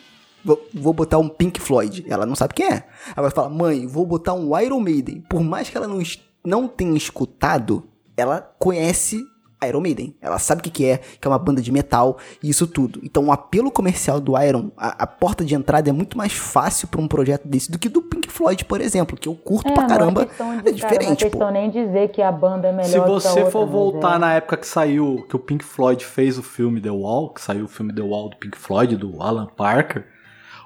vou, 0.73 0.93
botar 0.93 1.17
um 1.17 1.27
Pink 1.29 1.59
Floyd, 1.59 2.05
ela 2.07 2.25
não 2.25 2.35
sabe 2.35 2.53
quem 2.53 2.65
é. 2.67 2.83
Ela 3.15 3.21
vai 3.23 3.31
falar, 3.31 3.49
mãe, 3.49 3.85
vou 3.87 4.05
botar 4.05 4.33
um 4.33 4.57
Iron 4.59 4.79
Maiden. 4.79 5.21
Por 5.29 5.41
mais 5.41 5.69
que 5.69 5.77
ela 5.77 5.87
não, 5.87 5.99
não 6.45 6.67
tenha 6.67 6.95
escutado, 6.97 7.83
ela 8.17 8.41
conhece 8.59 9.21
Iron 9.63 9.79
Maiden. 9.81 10.15
Ela 10.19 10.39
sabe 10.39 10.59
o 10.59 10.63
que, 10.63 10.71
que 10.71 10.85
é, 10.85 10.97
que 10.97 11.27
é 11.27 11.29
uma 11.29 11.37
banda 11.37 11.61
de 11.61 11.71
metal 11.71 12.17
e 12.41 12.49
isso 12.49 12.65
tudo. 12.65 12.99
Então 13.03 13.25
o 13.25 13.31
apelo 13.31 13.69
comercial 13.69 14.19
do 14.19 14.35
Iron, 14.41 14.71
a, 14.75 15.03
a 15.03 15.05
porta 15.05 15.45
de 15.45 15.53
entrada 15.53 15.87
é 15.87 15.93
muito 15.93 16.17
mais 16.17 16.33
fácil 16.33 16.87
pra 16.87 16.99
um 16.99 17.07
projeto 17.07 17.47
desse 17.47 17.71
do 17.71 17.77
que 17.77 17.87
do 17.87 18.01
Pink 18.01 18.27
Floyd, 18.27 18.65
por 18.65 18.81
exemplo, 18.81 19.15
que 19.15 19.27
eu 19.29 19.35
curto 19.35 19.67
É, 19.69 19.73
pra 19.73 19.85
caramba. 19.85 20.23
é, 20.23 20.25
de, 20.25 20.31
é 20.31 20.35
cara, 20.35 20.53
não 20.55 20.59
é 20.67 20.71
diferente, 20.71 21.23
questão 21.25 21.47
pô. 21.47 21.53
nem 21.53 21.69
dizer 21.69 22.09
que 22.09 22.23
a 22.23 22.31
banda 22.31 22.69
é 22.69 22.71
melhor 22.71 22.85
Se 22.87 22.93
que 22.93 22.97
a 22.97 23.05
você 23.05 23.29
outra, 23.29 23.51
for 23.51 23.67
voltar 23.67 24.15
é- 24.15 24.19
na 24.19 24.33
época 24.33 24.57
que 24.57 24.65
saiu, 24.65 25.23
que 25.29 25.35
o 25.35 25.39
Pink 25.39 25.63
Floyd 25.63 26.03
fez 26.03 26.39
o 26.39 26.43
filme 26.43 26.81
The 26.81 26.89
Wall, 26.89 27.29
que 27.31 27.39
saiu 27.41 27.65
o 27.65 27.67
filme 27.67 27.93
The 27.93 28.01
Wall 28.01 28.29
do 28.29 28.37
Pink 28.37 28.57
Floyd, 28.57 28.95
do 28.95 29.21
Alan 29.21 29.45
Parker, 29.45 30.07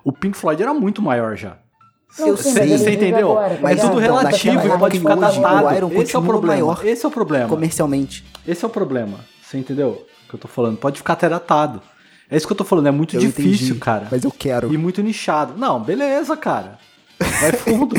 o 0.06 0.14
Pink 0.14 0.38
Floyd 0.38 0.62
era 0.62 0.74
muito 0.74 1.02
maior 1.02 1.36
já. 1.36 1.58
Você 2.10 2.92
entendeu? 2.94 3.32
agora, 3.32 3.56
tá 3.56 3.60
Mas 3.62 3.80
é 3.80 3.82
tudo 3.82 4.00
ligado? 4.00 4.04
então, 4.04 4.18
relativo 4.18 4.68
e 4.68 4.80
pode 4.80 5.00
ficar 5.00 5.18
hoje, 5.18 5.42
datado. 5.42 6.02
Esse 6.02 6.16
é 6.16 6.20
o 6.20 6.22
problema. 6.22 6.54
maior. 6.54 6.86
Esse 6.86 7.06
é 7.06 7.08
o 7.10 7.12
problema. 7.12 7.50
Comercialmente. 7.50 8.24
Esse 8.48 8.64
é 8.64 8.68
o 8.68 8.72
problema. 8.72 9.20
Você 9.44 9.58
entendeu 9.58 9.90
o 9.90 10.30
que 10.30 10.36
eu 10.36 10.40
tô 10.40 10.48
falando? 10.48 10.78
Pode 10.78 10.98
ficar 11.00 11.14
até 11.14 11.28
datado. 11.28 11.82
É 12.30 12.38
isso 12.38 12.48
que 12.48 12.54
eu 12.54 12.58
tô 12.58 12.64
falando, 12.64 12.88
é 12.88 12.92
muito 12.92 13.16
Eu 13.18 13.20
difícil, 13.20 13.66
entendi, 13.68 13.80
cara. 13.80 14.08
Mas 14.10 14.24
eu 14.24 14.32
quero. 14.32 14.74
E 14.74 14.78
muito 14.78 15.02
nichado. 15.04 15.56
Não, 15.58 15.80
beleza, 15.82 16.38
cara. 16.38 16.78
Vai 17.20 17.52
fundo. 17.52 17.96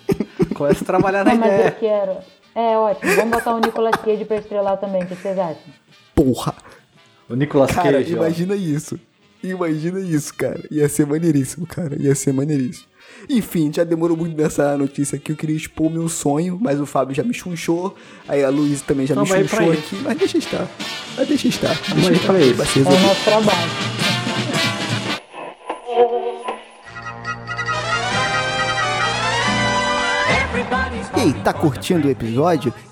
Começa 0.54 0.82
a 0.82 0.86
trabalhar 0.86 1.24
na 1.24 1.32
Não, 1.32 1.40
mas 1.40 1.48
eu 1.52 1.54
ideia. 1.58 1.70
quero. 1.70 2.16
É 2.54 2.76
ótimo, 2.76 3.14
vamos 3.14 3.30
botar 3.30 3.54
o 3.54 3.60
Nicolas 3.60 3.94
Cage 4.04 4.24
pra 4.24 4.36
estrelar 4.38 4.76
também, 4.78 5.02
o 5.02 5.06
que 5.06 5.14
vocês 5.14 5.38
acham? 5.38 5.62
Porra. 6.14 6.54
O 7.28 7.34
Nicolas 7.36 7.70
Cara, 7.70 7.92
Cage, 7.92 8.14
ó. 8.14 8.16
imagina 8.18 8.56
isso. 8.56 8.98
Imagina 9.42 10.00
isso, 10.00 10.34
cara. 10.34 10.62
Ia 10.70 10.88
ser 10.88 11.06
maneiríssimo, 11.06 11.66
cara. 11.66 11.96
Ia 12.00 12.14
ser 12.14 12.32
maneiríssimo. 12.32 12.86
Enfim, 13.28 13.70
já 13.72 13.84
demorou 13.84 14.16
muito 14.16 14.36
nessa 14.40 14.76
notícia 14.76 15.16
aqui. 15.16 15.32
Eu 15.32 15.36
queria 15.36 15.56
expor 15.56 15.90
meu 15.90 16.08
sonho, 16.08 16.58
mas 16.60 16.80
o 16.80 16.86
Fábio 16.86 17.14
já 17.14 17.22
me 17.22 17.34
chunchou. 17.34 17.94
Aí 18.28 18.44
a 18.44 18.48
Luísa 18.50 18.84
também 18.86 19.06
já 19.06 19.14
Então 19.14 19.24
me 19.24 19.48
chunchou 19.48 19.72
aqui. 19.72 19.96
Mas 20.02 20.18
deixa 20.18 20.38
estar. 20.38 20.68
Mas 21.16 21.28
deixa 21.28 21.48
estar. 21.48 21.74
Vamos 21.88 22.08
Deixa 22.08 22.32
aí 22.32 22.50
estar. 22.50 22.64
pra 22.64 22.64
isso. 22.64 22.78
É 22.78 22.92
o 22.92 23.00
nosso 23.00 23.24
trabalho. 23.24 23.70
E 31.16 31.20
aí, 31.20 31.34
tá 31.42 31.52
curtindo 31.52 32.08
o 32.08 32.10
episódio? 32.10 32.72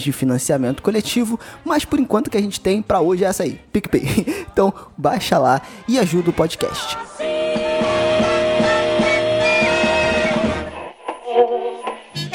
de 0.00 0.12
financiamento 0.12 0.82
coletivo, 0.82 1.38
mas 1.64 1.84
por 1.84 1.98
enquanto 1.98 2.30
que 2.30 2.36
a 2.36 2.40
gente 2.40 2.60
tem 2.60 2.82
para 2.82 3.00
hoje 3.00 3.24
é 3.24 3.28
essa 3.28 3.42
aí, 3.42 3.60
PicPay. 3.72 4.42
Então, 4.52 4.72
baixa 4.98 5.38
lá 5.38 5.62
e 5.88 5.98
ajuda 5.98 6.28
o 6.28 6.32
podcast. 6.32 6.98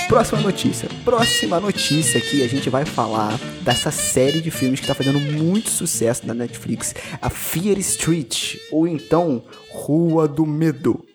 Próxima 0.07 0.41
notícia. 0.41 0.89
Próxima 1.03 1.59
notícia 1.59 2.17
aqui 2.17 2.41
a 2.41 2.47
gente 2.47 2.69
vai 2.69 2.86
falar 2.86 3.38
dessa 3.62 3.91
série 3.91 4.39
de 4.39 4.50
filmes 4.50 4.79
que 4.79 4.88
tá 4.88 4.95
fazendo 4.95 5.19
muito 5.19 5.69
sucesso 5.69 6.25
na 6.25 6.33
Netflix, 6.33 6.95
a 7.21 7.29
Fear 7.29 7.77
Street, 7.79 8.55
ou 8.71 8.88
então 8.88 9.43
Rua 9.69 10.25
do 10.27 10.45
Medo, 10.45 11.05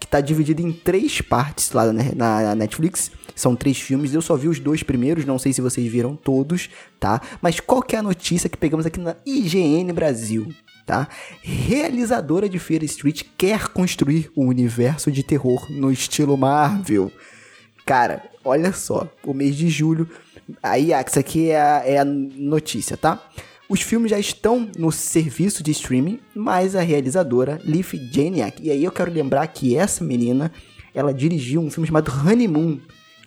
que 0.00 0.06
tá 0.06 0.20
dividida 0.20 0.60
em 0.60 0.72
três 0.72 1.20
partes 1.20 1.70
lá 1.70 1.92
na, 1.92 2.02
na 2.12 2.54
Netflix. 2.56 3.12
São 3.34 3.56
três 3.56 3.80
filmes, 3.80 4.12
eu 4.12 4.22
só 4.22 4.36
vi 4.36 4.48
os 4.48 4.58
dois 4.58 4.82
primeiros, 4.82 5.24
não 5.24 5.38
sei 5.38 5.52
se 5.52 5.60
vocês 5.60 5.90
viram 5.90 6.16
todos, 6.16 6.68
tá? 6.98 7.20
Mas 7.40 7.60
qual 7.60 7.82
que 7.82 7.96
é 7.96 7.98
a 7.98 8.02
notícia 8.02 8.48
que 8.48 8.56
pegamos 8.56 8.86
aqui 8.86 9.00
na 9.00 9.16
IGN 9.24 9.92
Brasil? 9.92 10.52
Tá? 10.86 11.06
Realizadora 11.42 12.48
de 12.48 12.58
Fear 12.58 12.82
Street 12.84 13.22
quer 13.38 13.68
construir 13.68 14.30
um 14.36 14.48
universo 14.48 15.12
de 15.12 15.22
terror 15.22 15.70
no 15.70 15.92
estilo 15.92 16.36
Marvel. 16.36 17.12
Cara, 17.86 18.24
olha 18.44 18.72
só, 18.72 19.08
o 19.24 19.32
mês 19.32 19.54
de 19.54 19.68
julho. 19.68 20.08
Aí, 20.60 20.90
isso 21.06 21.18
aqui 21.18 21.50
é 21.50 21.60
a, 21.60 21.82
é 21.86 21.98
a 21.98 22.04
notícia, 22.04 22.96
tá? 22.96 23.22
Os 23.70 23.82
filmes 23.82 24.10
já 24.10 24.18
estão 24.18 24.68
no 24.76 24.90
serviço 24.90 25.62
de 25.62 25.70
streaming, 25.70 26.18
mas 26.34 26.74
a 26.74 26.80
realizadora, 26.80 27.60
Leaf 27.64 27.94
Janiak, 28.10 28.60
e 28.60 28.68
aí 28.68 28.82
eu 28.82 28.90
quero 28.90 29.12
lembrar 29.12 29.46
que 29.46 29.76
essa 29.76 30.02
menina, 30.02 30.50
ela 30.92 31.14
dirigiu 31.14 31.60
um 31.60 31.70
filme 31.70 31.86
chamado 31.86 32.10
Honeymoon, 32.10 32.80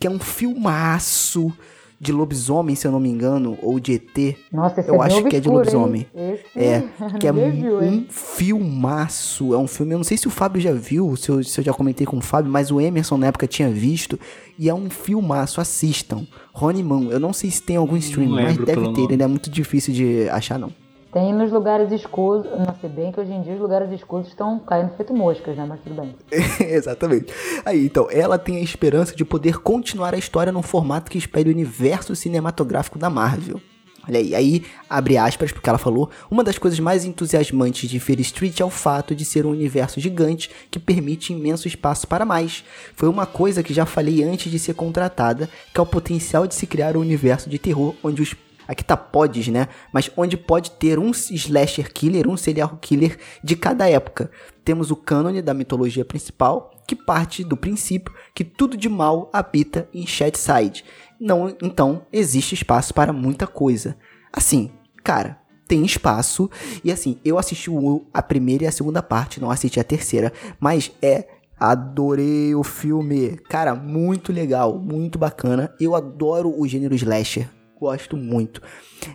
que 0.04 0.08
é 0.08 0.10
um 0.10 0.18
filmaço 0.18 1.50
de 1.98 2.12
lobisomem, 2.12 2.76
se 2.76 2.86
eu 2.86 2.92
não 2.92 3.00
me 3.00 3.08
engano, 3.08 3.56
ou 3.62 3.80
de 3.80 3.94
ET. 3.94 4.36
Nossa, 4.52 4.80
esse 4.82 4.90
Eu 4.90 5.02
é 5.02 5.06
acho 5.06 5.24
que 5.24 5.36
é 5.36 5.40
de 5.40 5.48
obscuro, 5.48 5.56
lobisomem. 5.56 6.06
É, 6.54 6.82
que 7.18 7.26
é 7.26 7.32
viu, 7.32 7.82
hein? 7.82 8.06
um 8.06 8.12
filmaço. 8.12 9.54
É 9.54 9.56
um 9.56 9.66
filme, 9.66 9.94
eu 9.94 9.96
não 9.96 10.04
sei 10.04 10.18
se 10.18 10.28
o 10.28 10.30
Fábio 10.30 10.60
já 10.60 10.72
viu, 10.72 11.16
se 11.16 11.30
eu, 11.30 11.42
se 11.42 11.58
eu 11.58 11.64
já 11.64 11.72
comentei 11.72 12.06
com 12.06 12.18
o 12.18 12.20
Fábio, 12.20 12.52
mas 12.52 12.70
o 12.70 12.78
Emerson 12.82 13.16
na 13.16 13.28
época 13.28 13.46
tinha 13.46 13.70
visto. 13.70 14.20
E 14.58 14.68
é 14.68 14.74
um 14.74 14.90
filmaço, 14.90 15.58
assistam. 15.58 16.26
Rony 16.52 16.82
Man, 16.82 17.04
eu 17.04 17.18
não 17.18 17.32
sei 17.32 17.50
se 17.50 17.62
tem 17.62 17.76
algum 17.76 17.96
stream, 17.96 18.28
mas 18.28 18.58
deve 18.58 18.66
ter, 18.66 18.76
nome. 18.76 19.06
ele 19.10 19.22
é 19.22 19.26
muito 19.26 19.48
difícil 19.48 19.94
de 19.94 20.28
achar, 20.28 20.58
não. 20.58 20.70
Tem 21.14 21.32
nos 21.32 21.52
lugares 21.52 21.92
escuros. 21.92 22.44
Não 22.58 22.74
sei 22.80 22.90
bem 22.90 23.12
que 23.12 23.20
hoje 23.20 23.32
em 23.32 23.40
dia 23.40 23.54
os 23.54 23.60
lugares 23.60 23.88
escuros 23.92 24.26
estão 24.26 24.58
caindo 24.58 24.96
feito 24.96 25.14
moscas, 25.14 25.56
né? 25.56 25.64
Mas 25.64 25.78
tudo 25.80 25.94
bem. 25.94 26.16
Exatamente. 26.58 27.32
Aí, 27.64 27.86
então, 27.86 28.08
ela 28.10 28.36
tem 28.36 28.56
a 28.56 28.60
esperança 28.60 29.14
de 29.14 29.24
poder 29.24 29.58
continuar 29.58 30.12
a 30.12 30.18
história 30.18 30.50
num 30.50 30.60
formato 30.60 31.08
que 31.08 31.16
espelhe 31.16 31.50
o 31.50 31.52
universo 31.52 32.16
cinematográfico 32.16 32.98
da 32.98 33.08
Marvel. 33.08 33.60
Olha 34.08 34.18
aí, 34.18 34.34
aí 34.34 34.64
abre 34.90 35.16
aspas 35.16 35.52
porque 35.52 35.68
ela 35.68 35.78
falou: 35.78 36.10
uma 36.28 36.42
das 36.42 36.58
coisas 36.58 36.80
mais 36.80 37.04
entusiasmantes 37.04 37.88
de 37.88 38.00
Fear 38.00 38.20
Street 38.20 38.58
é 38.58 38.64
o 38.64 38.68
fato 38.68 39.14
de 39.14 39.24
ser 39.24 39.46
um 39.46 39.50
universo 39.50 40.00
gigante 40.00 40.50
que 40.68 40.80
permite 40.80 41.32
imenso 41.32 41.68
espaço 41.68 42.08
para 42.08 42.24
mais. 42.24 42.64
Foi 42.96 43.08
uma 43.08 43.24
coisa 43.24 43.62
que 43.62 43.72
já 43.72 43.86
falei 43.86 44.22
antes 44.24 44.50
de 44.50 44.58
ser 44.58 44.74
contratada, 44.74 45.48
que 45.72 45.78
é 45.78 45.82
o 45.82 45.86
potencial 45.86 46.46
de 46.46 46.54
se 46.56 46.66
criar 46.66 46.96
um 46.96 47.00
universo 47.00 47.48
de 47.48 47.58
terror 47.58 47.94
onde 48.02 48.20
os 48.20 48.34
Aqui 48.66 48.84
tá 48.84 48.96
podes, 48.96 49.48
né? 49.48 49.68
Mas 49.92 50.10
onde 50.16 50.36
pode 50.36 50.72
ter 50.72 50.98
um 50.98 51.10
slasher 51.10 51.92
killer, 51.92 52.28
um 52.28 52.36
serial 52.36 52.78
killer 52.80 53.18
de 53.42 53.56
cada 53.56 53.88
época. 53.88 54.30
Temos 54.64 54.90
o 54.90 54.96
cânone 54.96 55.42
da 55.42 55.54
mitologia 55.54 56.04
principal, 56.04 56.70
que 56.86 56.96
parte 56.96 57.44
do 57.44 57.56
princípio 57.56 58.14
que 58.34 58.44
tudo 58.44 58.76
de 58.76 58.88
mal 58.88 59.30
habita 59.32 59.88
em 59.92 60.06
Shadside. 60.06 60.84
Não, 61.20 61.54
então 61.62 62.06
existe 62.12 62.54
espaço 62.54 62.92
para 62.92 63.12
muita 63.12 63.46
coisa. 63.46 63.96
Assim, 64.32 64.70
cara, 65.02 65.38
tem 65.66 65.84
espaço. 65.84 66.50
E 66.82 66.90
assim, 66.90 67.18
eu 67.24 67.38
assisti 67.38 67.70
a 68.12 68.22
primeira 68.22 68.64
e 68.64 68.66
a 68.66 68.72
segunda 68.72 69.02
parte, 69.02 69.40
não 69.40 69.50
assisti 69.50 69.78
a 69.78 69.84
terceira, 69.84 70.32
mas 70.60 70.90
é 71.00 71.28
Adorei 71.58 72.54
o 72.54 72.64
filme. 72.64 73.38
Cara, 73.48 73.74
muito 73.74 74.32
legal, 74.32 74.78
muito 74.78 75.18
bacana. 75.18 75.72
Eu 75.80 75.94
adoro 75.94 76.52
o 76.58 76.66
gênero 76.66 76.94
slasher. 76.94 77.48
Gosto 77.84 78.16
muito. 78.16 78.62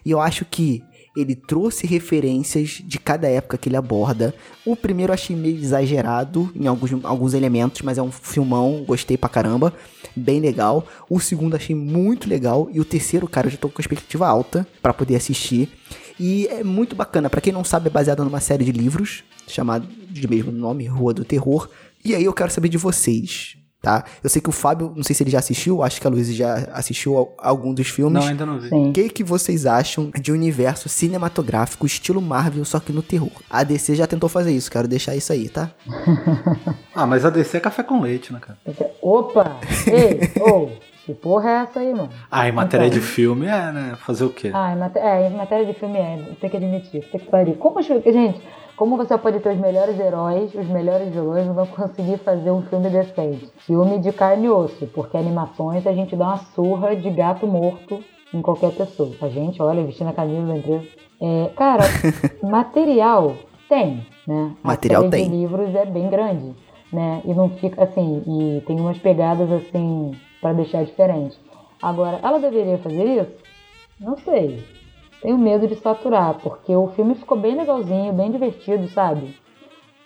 E 0.06 0.12
eu 0.12 0.22
acho 0.22 0.46
que 0.46 0.84
ele 1.18 1.36
trouxe 1.36 1.88
referências 1.88 2.84
de 2.86 3.00
cada 3.00 3.28
época 3.28 3.58
que 3.58 3.68
ele 3.68 3.76
aborda. 3.76 4.32
O 4.64 4.76
primeiro 4.76 5.10
eu 5.10 5.16
achei 5.16 5.36
meio 5.36 5.58
exagerado 5.58 6.52
em 6.56 6.68
alguns, 6.68 6.92
alguns 7.04 7.34
elementos, 7.34 7.82
mas 7.82 7.98
é 7.98 8.02
um 8.04 8.12
filmão, 8.12 8.84
gostei 8.86 9.18
pra 9.18 9.28
caramba. 9.28 9.74
Bem 10.16 10.40
legal. 10.40 10.86
O 11.10 11.20
segundo 11.20 11.56
achei 11.56 11.76
muito 11.76 12.30
legal. 12.30 12.70
E 12.72 12.80
o 12.80 12.86
terceiro, 12.86 13.28
cara, 13.28 13.48
eu 13.48 13.52
já 13.52 13.58
tô 13.58 13.70
com 13.70 13.82
expectativa 13.82 14.28
alta 14.28 14.68
pra 14.84 14.94
poder 14.94 15.16
assistir. 15.16 15.68
E 16.20 16.46
é 16.46 16.64
muito 16.64 16.96
bacana. 16.96 17.28
Pra 17.28 17.42
quem 17.42 17.52
não 17.52 17.64
sabe, 17.64 17.88
é 17.88 17.90
baseado 17.90 18.24
numa 18.24 18.40
série 18.40 18.64
de 18.64 18.72
livros, 18.72 19.24
chamado 19.48 19.88
de 20.12 20.28
mesmo 20.28 20.52
nome, 20.52 20.86
Rua 20.86 21.12
do 21.12 21.26
Terror. 21.26 21.68
E 22.06 22.14
aí 22.14 22.24
eu 22.24 22.34
quero 22.34 22.52
saber 22.52 22.70
de 22.70 22.78
vocês, 22.78 23.58
tá? 23.82 24.04
Eu 24.24 24.30
sei 24.30 24.42
que 24.42 24.50
o 24.50 24.52
Fábio, 24.52 24.92
não 24.96 25.04
sei 25.04 25.16
se 25.16 25.24
ele 25.24 25.30
já 25.32 25.40
assistiu, 25.40 25.82
acho 25.84 26.00
que 26.02 26.08
a 26.08 26.10
Luísa 26.10 26.34
já 26.34 26.56
assistiu 26.74 27.34
a 27.40 27.48
algum 27.50 27.74
dos 27.74 27.88
filmes. 27.88 28.22
Não, 28.22 28.30
ainda 28.30 28.46
não 28.46 28.60
vi. 28.60 28.70
Sim. 28.70 28.90
O 28.90 28.94
que, 28.94 29.10
que 29.10 29.24
vocês 29.24 29.66
acham 29.66 30.12
de 30.22 30.32
um 30.32 30.36
universo 30.36 30.90
cinematográfico 30.90 31.86
estilo 31.86 32.22
Marvel, 32.22 32.66
só 32.66 32.80
que 32.80 32.92
no 32.92 33.02
terror? 33.02 33.32
A 33.50 33.64
DC 33.64 33.96
já 33.96 34.06
tentou 34.08 34.28
fazer 34.30 34.52
isso, 34.52 34.70
quero 34.72 34.88
deixar 34.88 35.16
isso 35.16 35.32
aí, 35.34 35.50
tá? 35.50 35.72
Ah, 36.94 37.06
mas 37.06 37.24
a 37.24 37.30
DC 37.30 37.56
é 37.58 37.60
café 37.62 37.82
com 37.82 38.02
leite, 38.02 38.34
né, 38.34 38.40
cara? 38.42 38.58
Opa! 39.02 39.58
Ei, 39.88 40.20
ô! 40.44 40.70
que 41.06 41.14
porra 41.14 41.50
é 41.50 41.54
essa 41.64 41.80
aí, 41.80 41.94
mano? 41.94 42.10
Ah, 42.30 42.48
em 42.48 42.52
matéria 42.52 42.86
Então. 42.88 43.00
de 43.00 43.06
filme 43.06 43.46
é, 43.48 43.72
né? 43.72 43.98
Fazer 44.06 44.26
o 44.26 44.30
quê? 44.30 44.52
Ah, 44.54 44.74
em, 44.76 45.00
é, 45.00 45.28
em 45.30 45.36
matéria 45.36 45.66
de 45.66 45.74
filme 45.80 45.98
é, 45.98 46.36
tem 46.42 46.50
que 46.50 46.58
admitir, 46.58 47.04
tem 47.10 47.20
que 47.20 47.28
parir. 47.30 47.56
Como, 47.56 47.80
as- 47.80 47.86
gente, 47.88 48.42
como 48.80 48.96
você 48.96 49.18
pode 49.18 49.42
ter 49.42 49.50
os 49.50 49.60
melhores 49.60 50.00
heróis, 50.00 50.56
os 50.56 50.66
melhores 50.68 51.10
vilões 51.10 51.46
não 51.48 51.68
conseguir 51.68 52.18
fazer 52.20 52.50
um 52.50 52.62
filme 52.62 52.90
decente? 52.90 53.52
Filme 53.58 54.00
de 54.00 54.14
carne 54.14 54.46
e 54.46 54.50
osso, 54.50 54.88
porque 54.94 55.18
animações 55.18 55.86
a 55.86 55.92
gente 55.92 56.16
dá 56.16 56.28
uma 56.28 56.38
surra 56.38 56.96
de 56.96 57.10
gato 57.10 57.46
morto 57.46 58.02
em 58.34 58.42
qualquer 58.42 58.72
pessoa. 58.72 59.12
A 59.22 59.28
gente, 59.28 59.62
olha, 59.62 59.84
vestindo 59.84 60.08
a 60.08 60.14
camisa 60.14 60.48
da 60.48 60.56
empresa. 60.56 60.88
É, 61.20 61.52
cara, 61.58 61.84
material 62.42 63.36
tem, 63.68 64.08
né? 64.26 64.56
A 64.64 64.68
Material 64.70 65.02
série 65.02 65.12
tem. 65.12 65.30
de 65.30 65.36
livros 65.36 65.76
é 65.76 65.86
bem 65.86 66.10
grande, 66.10 66.56
né? 66.94 67.22
E 67.26 67.34
não 67.34 67.50
fica 67.50 67.84
assim, 67.84 68.24
e 68.26 68.62
tem 68.62 68.80
umas 68.80 68.98
pegadas 68.98 69.52
assim 69.52 70.16
para 70.40 70.54
deixar 70.54 70.86
diferente. 70.86 71.38
Agora, 71.82 72.22
ela 72.24 72.40
deveria 72.40 72.78
fazer 72.78 73.04
isso? 73.04 73.32
Não 74.00 74.18
sei. 74.20 74.64
Tenho 75.22 75.38
medo 75.38 75.68
de 75.68 75.76
saturar, 75.76 76.36
porque 76.42 76.74
o 76.74 76.88
filme 76.90 77.16
ficou 77.16 77.38
bem 77.38 77.56
legalzinho, 77.56 78.14
bem 78.14 78.32
divertido, 78.32 78.88
sabe? 78.90 79.36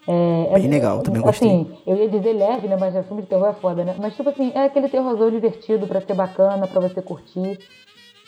É, 0.07 0.49
Bem 0.55 0.65
é- 0.65 0.67
legal, 0.67 1.01
também 1.01 1.21
gostei. 1.21 1.47
Assim, 1.49 1.71
eu 1.87 1.95
ia 1.95 2.09
dizer 2.09 2.33
leve, 2.33 2.67
né? 2.67 2.75
Mas 2.77 2.95
o 2.95 3.03
filme 3.03 3.21
de 3.21 3.29
terror 3.29 3.47
é 3.47 3.53
foda, 3.53 3.83
né? 3.85 3.95
Mas, 3.99 4.15
tipo 4.15 4.29
assim, 4.29 4.51
é 4.53 4.65
aquele 4.65 4.89
terrorzão 4.89 5.29
divertido 5.31 5.87
pra 5.87 6.01
ser 6.01 6.13
bacana, 6.13 6.67
pra 6.67 6.81
você 6.81 7.01
curtir. 7.01 7.59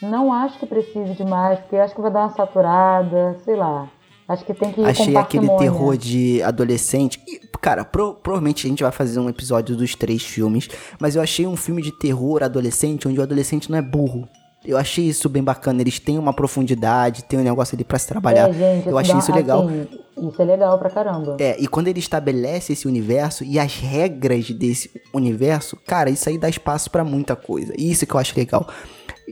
Não 0.01 0.31
acho 0.31 0.59
que 0.59 0.65
precise 0.65 1.13
de 1.13 1.23
mais, 1.25 1.59
porque 1.59 1.75
acho 1.77 1.95
que 1.95 2.01
vai 2.01 2.11
dar 2.11 2.21
uma 2.21 2.29
saturada, 2.29 3.37
sei 3.43 3.55
lá. 3.55 3.89
Acho 4.27 4.43
que 4.43 4.53
tem 4.53 4.71
que 4.71 4.81
ir 4.81 4.85
Achei 4.85 5.15
aquele 5.15 5.47
terror 5.57 5.95
de 5.97 6.41
adolescente. 6.41 7.19
E, 7.27 7.39
cara, 7.61 7.83
pro- 7.85 8.15
provavelmente 8.15 8.65
a 8.65 8.69
gente 8.69 8.81
vai 8.83 8.91
fazer 8.91 9.19
um 9.19 9.29
episódio 9.29 9.75
dos 9.75 9.95
três 9.95 10.23
filmes, 10.23 10.67
mas 10.99 11.15
eu 11.15 11.21
achei 11.21 11.45
um 11.45 11.55
filme 11.55 11.81
de 11.81 11.91
terror 11.91 12.41
adolescente 12.41 13.07
onde 13.07 13.19
o 13.19 13.23
adolescente 13.23 13.69
não 13.69 13.77
é 13.77 13.81
burro. 13.81 14.27
Eu 14.65 14.77
achei 14.77 15.05
isso 15.05 15.29
bem 15.29 15.43
bacana. 15.43 15.81
Eles 15.81 15.99
têm 15.99 16.17
uma 16.17 16.33
profundidade, 16.33 17.23
tem 17.23 17.39
um 17.39 17.43
negócio 17.43 17.75
ali 17.75 17.83
pra 17.83 17.99
se 17.99 18.07
trabalhar. 18.07 18.49
É, 18.49 18.53
gente, 18.53 18.89
eu 18.89 18.97
achei 18.97 19.17
isso 19.17 19.33
legal. 19.33 19.67
assim, 19.67 19.87
isso 20.29 20.41
é 20.41 20.45
legal 20.45 20.77
pra 20.79 20.89
caramba. 20.89 21.37
É, 21.39 21.55
e 21.59 21.67
quando 21.67 21.87
ele 21.87 21.99
estabelece 21.99 22.73
esse 22.73 22.87
universo 22.87 23.43
e 23.43 23.59
as 23.59 23.75
regras 23.75 24.49
desse 24.51 24.89
universo, 25.13 25.77
cara, 25.85 26.09
isso 26.09 26.27
aí 26.27 26.37
dá 26.37 26.49
espaço 26.49 26.89
pra 26.89 27.03
muita 27.03 27.35
coisa. 27.35 27.73
Isso 27.77 28.05
que 28.05 28.13
eu 28.13 28.19
acho 28.19 28.37
legal. 28.37 28.67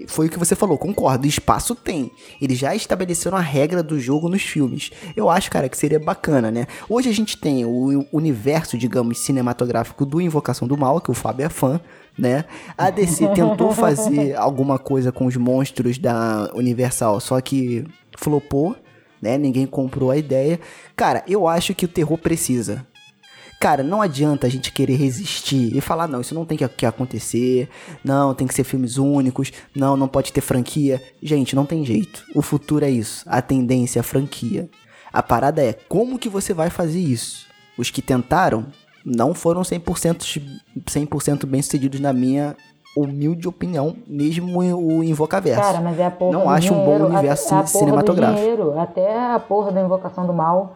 Foi 0.08 0.26
o 0.26 0.30
que 0.30 0.40
você 0.40 0.56
falou, 0.56 0.78
concordo. 0.78 1.28
Espaço 1.28 1.76
tem. 1.76 2.12
Eles 2.42 2.58
já 2.58 2.76
estabeleceram 2.76 3.38
a 3.38 3.42
regra 3.42 3.84
do 3.84 4.00
jogo 4.00 4.28
nos 4.28 4.42
filmes. 4.42 4.92
Eu 5.16 5.30
acho, 5.30 5.52
cara, 5.52 5.70
que 5.70 5.78
seria 5.78 6.00
bacana, 6.00 6.50
né? 6.50 6.66
Hoje 6.90 7.10
a 7.10 7.14
gente 7.14 7.38
tem 7.38 7.64
o 7.64 8.06
universo, 8.12 8.78
digamos, 8.78 9.20
cinematográfico 9.20 10.06
do 10.06 10.20
Invocação 10.20 10.68
do 10.68 10.78
Mal, 10.78 11.00
que 11.00 11.12
o 11.12 11.14
Fábio 11.14 11.46
é 11.46 11.50
fã, 11.50 11.80
né? 12.18 12.46
A 12.78 12.90
DC 12.90 13.28
tentou 13.34 13.72
fazer 13.72 14.36
alguma 14.36 14.78
coisa 14.78 15.12
com 15.12 15.26
os 15.26 15.36
monstros 15.36 15.98
da 15.98 16.52
Universal, 16.54 17.20
só 17.20 17.40
que 17.42 17.86
flopou, 18.18 18.76
né? 19.22 19.38
Ninguém 19.38 19.66
comprou 19.66 20.12
a 20.12 20.18
ideia. 20.18 20.60
Cara, 20.96 21.24
eu 21.28 21.48
acho 21.48 21.74
que 21.74 21.86
o 21.86 21.90
terror 21.90 22.18
precisa. 22.18 22.86
Cara, 23.64 23.82
não 23.82 24.02
adianta 24.02 24.46
a 24.46 24.50
gente 24.50 24.74
querer 24.74 24.96
resistir 24.96 25.74
e 25.74 25.80
falar, 25.80 26.06
não, 26.06 26.20
isso 26.20 26.36
não 26.36 26.46
tem 26.46 26.58
que, 26.58 26.68
que 26.68 26.86
acontecer, 26.86 27.70
não, 28.04 28.34
tem 28.34 28.46
que 28.46 28.54
ser 28.54 28.66
filmes 28.66 28.98
únicos, 28.98 29.54
não, 29.74 29.96
não 29.96 30.06
pode 30.06 30.34
ter 30.34 30.42
franquia. 30.42 31.02
Gente, 31.22 31.56
não 31.56 31.66
tem 31.66 31.86
jeito. 31.86 32.26
O 32.36 32.42
futuro 32.42 32.84
é 32.84 32.90
isso. 32.90 33.24
A 33.26 33.42
tendência 33.42 34.00
é 34.00 34.02
a 34.02 34.04
franquia. 34.04 34.70
A 35.14 35.24
parada 35.24 35.64
é 35.64 35.72
como 35.72 36.20
que 36.20 36.28
você 36.28 36.54
vai 36.54 36.70
fazer 36.70 37.00
isso. 37.00 37.48
Os 37.78 37.90
que 37.90 38.02
tentaram 38.02 38.66
não 39.06 39.34
foram 39.34 39.62
100%, 39.62 40.42
100 40.88 41.08
bem 41.48 41.62
sucedidos 41.62 42.00
na 42.00 42.14
minha 42.14 42.56
humilde 42.96 43.48
opinião, 43.48 43.96
mesmo 44.08 44.60
o 44.60 45.04
Invocaverso. 45.04 45.62
Cara, 45.62 45.82
mas 45.82 46.00
é 46.00 46.06
a 46.06 46.12
porra 46.12 46.32
Não 46.32 46.50
acho 46.50 46.74
um 46.74 46.78
bom 46.78 46.84
dinheiro, 46.84 47.06
universo 47.08 47.56
a, 47.56 47.66
cinematográfico. 47.66 48.40
Dinheiro, 48.40 48.80
até 48.80 49.32
a 49.34 49.40
porra 49.40 49.72
da 49.72 49.82
Invocação 49.82 50.28
do 50.28 50.34
Mal, 50.34 50.76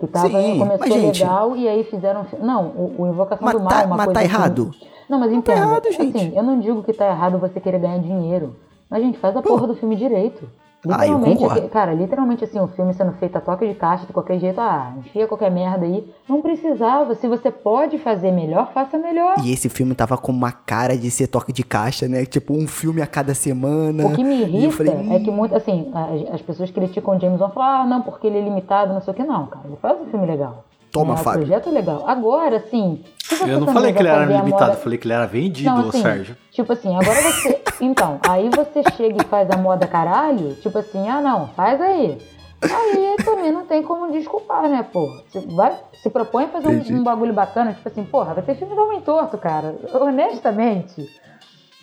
que 0.00 0.06
tava, 0.06 0.28
Sim, 0.28 0.58
começou 0.58 0.78
mas, 0.78 0.92
gente- 0.94 1.22
legal 1.22 1.56
e 1.56 1.68
aí 1.68 1.84
fizeram... 1.84 2.24
fi- 2.24 2.36
Não, 2.38 2.68
o, 2.68 2.94
o 3.02 3.06
Invocação 3.08 3.44
Mas 3.44 3.54
do 3.54 3.60
Mal 3.60 3.68
tá- 3.68 3.82
é 3.82 3.86
uma 3.86 3.96
mas 3.96 4.06
coisa 4.06 4.20
tá 4.20 4.26
que- 4.26 4.32
errado? 4.34 4.70
Não, 5.08 5.18
mas 5.18 5.32
entenda, 5.32 5.60
errado, 5.60 5.92
gente. 5.92 6.16
assim, 6.18 6.32
eu 6.36 6.42
não 6.42 6.60
digo 6.60 6.82
que 6.82 6.92
tá 6.92 7.06
errado 7.08 7.38
você 7.38 7.58
querer 7.60 7.78
ganhar 7.80 7.98
dinheiro, 7.98 8.56
mas, 8.88 9.02
gente, 9.02 9.18
faz 9.18 9.36
a 9.36 9.42
Pô. 9.42 9.50
porra 9.50 9.66
do 9.66 9.74
filme 9.74 9.94
direito. 9.96 10.48
Ah, 10.86 10.90
eu 11.06 11.14
Literalmente, 11.14 11.38
concordo. 11.40 11.58
aqui- 11.60 11.68
cara, 11.70 11.92
literalmente 11.92 12.44
assim, 12.44 12.60
o 12.60 12.68
filme 12.68 12.94
sendo 12.94 13.12
feito 13.14 13.36
a 13.36 13.40
toque 13.40 13.66
de 13.66 13.74
caixa 13.74 14.06
de 14.06 14.12
qualquer 14.12 14.38
jeito, 14.38 14.60
ah, 14.60 14.92
enfia 14.98 15.26
qualquer 15.26 15.50
merda 15.50 15.84
aí. 15.84 16.08
Não 16.28 16.40
precisava. 16.40 17.14
Se 17.16 17.26
você 17.26 17.50
pode 17.50 17.98
fazer 17.98 18.30
melhor, 18.30 18.70
faça 18.72 18.96
melhor. 18.96 19.34
E 19.42 19.52
esse 19.52 19.68
filme 19.68 19.92
tava 19.94 20.16
com 20.16 20.30
uma 20.30 20.52
cara 20.52 20.96
de 20.96 21.10
ser 21.10 21.26
toque 21.26 21.52
de 21.52 21.64
caixa, 21.64 22.06
né? 22.06 22.24
Tipo, 22.24 22.54
um 22.54 22.68
filme 22.68 23.02
a 23.02 23.06
cada 23.08 23.34
semana. 23.34 24.06
O 24.06 24.14
que 24.14 24.22
me 24.22 24.42
irrita 24.42 24.76
falei, 24.76 24.94
"Hum, 24.94 25.12
é 25.14 25.18
que 25.18 25.30
muito, 25.32 25.54
assim, 25.56 25.90
as, 25.92 26.34
as 26.34 26.42
pessoas 26.42 26.70
criticam 26.70 27.16
o 27.16 27.20
James 27.20 27.40
Wan 27.40 27.50
falam, 27.50 27.82
ah, 27.82 27.86
não, 27.86 28.02
porque 28.02 28.28
ele 28.28 28.38
é 28.38 28.42
limitado, 28.42 28.92
não 28.94 29.00
sei 29.00 29.12
o 29.12 29.16
que, 29.16 29.24
não, 29.24 29.46
cara. 29.46 29.66
Ele 29.66 29.76
faz 29.82 30.00
um 30.00 30.06
filme 30.06 30.26
legal. 30.26 30.64
Toma, 30.90 31.14
né? 31.14 31.22
Fábio. 31.22 31.42
O 31.42 31.46
projeto 31.46 31.68
é 31.68 31.72
legal. 31.72 32.04
Agora, 32.06 32.56
assim. 32.56 33.02
você 33.22 33.44
Eu 33.44 33.60
não 33.60 33.66
falei 33.72 33.92
que 33.92 33.98
ele 34.00 34.08
era 34.08 34.24
limitado, 34.24 34.50
moda- 34.50 34.72
eu 34.72 34.82
falei 34.82 34.98
que 34.98 35.06
ele 35.06 35.14
era 35.14 35.26
vendido, 35.26 35.70
Não, 35.70 35.88
assim, 35.88 36.02
Sérgio. 36.02 36.36
Tipo 36.50 36.72
assim, 36.72 36.94
agora 36.96 37.20
você. 37.22 37.62
Então, 37.80 38.18
aí 38.28 38.50
você 38.50 38.82
chega 38.96 39.22
e 39.22 39.26
faz 39.28 39.48
a 39.52 39.56
moda 39.56 39.86
caralho, 39.86 40.56
tipo 40.56 40.76
assim, 40.78 41.08
ah 41.08 41.20
não, 41.20 41.46
faz 41.48 41.80
aí. 41.80 42.18
Aí 42.60 43.16
também 43.24 43.52
não 43.52 43.64
tem 43.66 43.84
como 43.84 44.10
desculpar, 44.10 44.68
né, 44.68 44.82
porra? 44.92 45.22
Você 45.28 45.40
vai, 45.54 45.78
se 46.02 46.10
propõe 46.10 46.46
a 46.46 46.48
fazer 46.48 46.66
um, 46.66 46.96
um 46.96 47.04
bagulho 47.04 47.32
bacana, 47.32 47.72
tipo 47.72 47.88
assim, 47.88 48.02
porra, 48.02 48.34
vai 48.34 48.42
ter 48.42 48.56
filme 48.56 48.74
do 48.74 48.82
Homem 48.82 49.00
Torto, 49.00 49.38
cara. 49.38 49.76
Honestamente. 49.94 51.08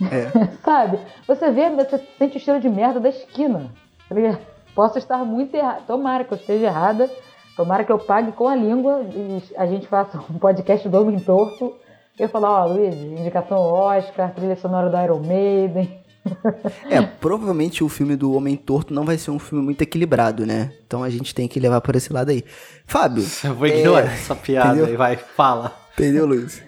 É. 0.01 0.47
Sabe? 0.65 0.99
Você 1.25 1.49
vê, 1.51 1.69
você 1.69 1.97
sente 2.17 2.35
o 2.35 2.39
cheiro 2.41 2.59
de 2.59 2.67
merda 2.69 2.99
da 2.99 3.07
esquina. 3.07 3.71
Tá 4.09 4.15
ligado? 4.15 4.39
Posso 4.75 4.97
estar 4.97 5.19
muito 5.19 5.55
errada. 5.55 5.79
Tomara 5.87 6.25
que 6.25 6.33
eu 6.33 6.37
esteja 6.37 6.65
errada. 6.65 7.09
Tomara 7.55 7.85
que 7.85 7.91
eu 7.91 7.97
pague 7.97 8.33
com 8.33 8.49
a 8.49 8.55
língua 8.55 9.01
e 9.13 9.41
a 9.55 9.65
gente 9.65 9.87
faça 9.87 10.17
um 10.29 10.37
podcast 10.37 10.87
do 10.89 11.01
Homem 11.01 11.17
Torto. 11.17 11.73
Eu 12.19 12.27
falar, 12.27 12.63
ó, 12.63 12.65
Luiz, 12.67 12.93
indicação 12.95 13.57
Oscar, 13.57 14.33
trilha 14.33 14.57
sonora 14.57 14.89
do 14.89 14.97
Iron 15.01 15.25
Maiden. 15.25 16.03
É, 16.89 16.99
provavelmente 17.03 17.83
o 17.83 17.89
filme 17.89 18.15
do 18.15 18.33
Homem 18.33 18.55
Torto 18.55 18.91
não 18.91 19.05
vai 19.05 19.15
ser 19.15 19.29
um 19.29 19.37
filme 19.37 19.63
muito 19.63 19.83
equilibrado, 19.83 20.43
né? 20.43 20.71
Então 20.87 21.03
a 21.03 21.09
gente 21.09 21.35
tem 21.35 21.47
que 21.47 21.59
levar 21.59 21.81
por 21.81 21.95
esse 21.95 22.11
lado 22.11 22.31
aí. 22.31 22.43
Fábio. 22.87 23.23
Eu 23.43 23.53
vou 23.53 23.67
ignorar 23.67 24.11
essa 24.11 24.35
piada 24.35 24.69
entendeu? 24.69 24.87
aí, 24.87 24.97
vai, 24.97 25.17
fala. 25.17 25.71
Entendeu, 25.93 26.25
Luiz? 26.25 26.63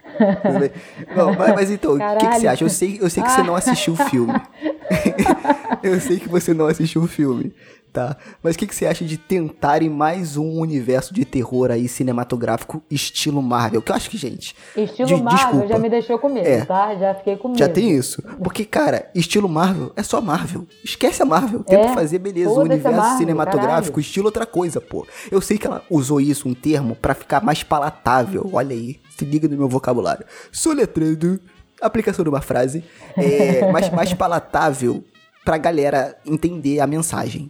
Bom, 1.16 1.34
mas, 1.36 1.56
mas 1.56 1.72
então, 1.72 1.96
o 1.96 1.98
que, 1.98 2.28
que 2.28 2.40
você 2.40 2.48
acha? 2.48 2.64
Eu 2.64 2.70
sei, 2.70 3.00
eu 3.02 3.10
sei 3.10 3.24
que 3.24 3.32
você 3.32 3.42
não 3.42 3.56
assistiu 3.56 3.94
o 3.94 3.98
filme. 3.98 4.34
eu 5.84 6.00
sei 6.00 6.20
que 6.20 6.30
você 6.30 6.54
não 6.54 6.68
assistiu 6.68 7.04
o 7.04 7.08
filme, 7.08 7.54
tá? 7.98 8.16
Mas 8.44 8.54
o 8.56 8.60
que, 8.60 8.68
que 8.68 8.76
você 8.76 8.86
acha 8.86 9.04
de 9.04 9.18
tentarem 9.18 9.90
mais 9.90 10.38
um 10.38 10.60
universo 10.60 11.12
de 11.16 11.26
terror 11.26 11.72
aí 11.72 11.88
cinematográfico 11.88 12.84
estilo 12.92 13.42
Marvel? 13.42 13.82
Que 13.82 13.92
eu 13.92 13.96
acho 13.96 14.08
que, 14.12 14.18
gente. 14.18 14.56
Estilo 14.76 15.08
de- 15.08 15.16
Marvel 15.16 15.36
desculpa. 15.38 15.68
já 15.68 15.80
me 15.80 15.90
deixou 15.90 16.20
com 16.20 16.30
medo, 16.30 16.48
É. 16.48 16.64
tá? 16.64 16.96
Já 16.96 17.16
fiquei 17.16 17.36
com 17.38 17.48
medo. 17.48 17.58
Já 17.58 17.68
tem 17.68 17.90
isso. 17.92 18.22
Porque, 18.44 18.64
cara, 18.66 19.10
estilo 19.16 19.50
Marvel 19.50 19.92
é 19.96 20.04
só 20.04 20.22
Marvel. 20.22 20.68
Esquece 20.84 21.24
a 21.24 21.26
Marvel. 21.26 21.64
Tenta 21.64 21.88
É, 21.90 21.94
fazer, 21.96 22.20
beleza, 22.20 22.52
o 22.52 22.60
a 22.60 22.64
universo 22.64 22.96
Marvel, 22.98 23.18
cinematográfico, 23.18 23.94
caralho. 23.96 24.00
estilo 24.00 24.26
outra 24.28 24.46
coisa, 24.46 24.80
pô. 24.80 25.08
Eu 25.32 25.42
sei 25.42 25.58
que 25.58 25.66
ela 25.66 25.82
usou 25.90 26.22
isso, 26.22 26.48
um 26.48 26.54
termo, 26.54 26.96
pra 26.96 27.16
ficar 27.16 27.44
mais 27.44 27.64
palatável. 27.64 28.48
Olha 28.54 28.76
aí, 28.76 29.00
se 29.18 29.26
liga 29.26 29.48
no 29.48 29.58
meu 29.58 29.68
vocabulário. 29.68 30.24
Soletrando, 30.52 31.40
aplicação 31.82 32.22
de 32.24 32.30
uma 32.30 32.42
frase, 32.42 32.84
é, 33.18 33.66
mais, 33.74 33.90
mais 33.90 34.14
palatável 34.14 35.04
pra 35.46 35.58
galera 35.58 36.16
entender 36.26 36.80
a 36.82 36.86
mensagem. 36.88 37.50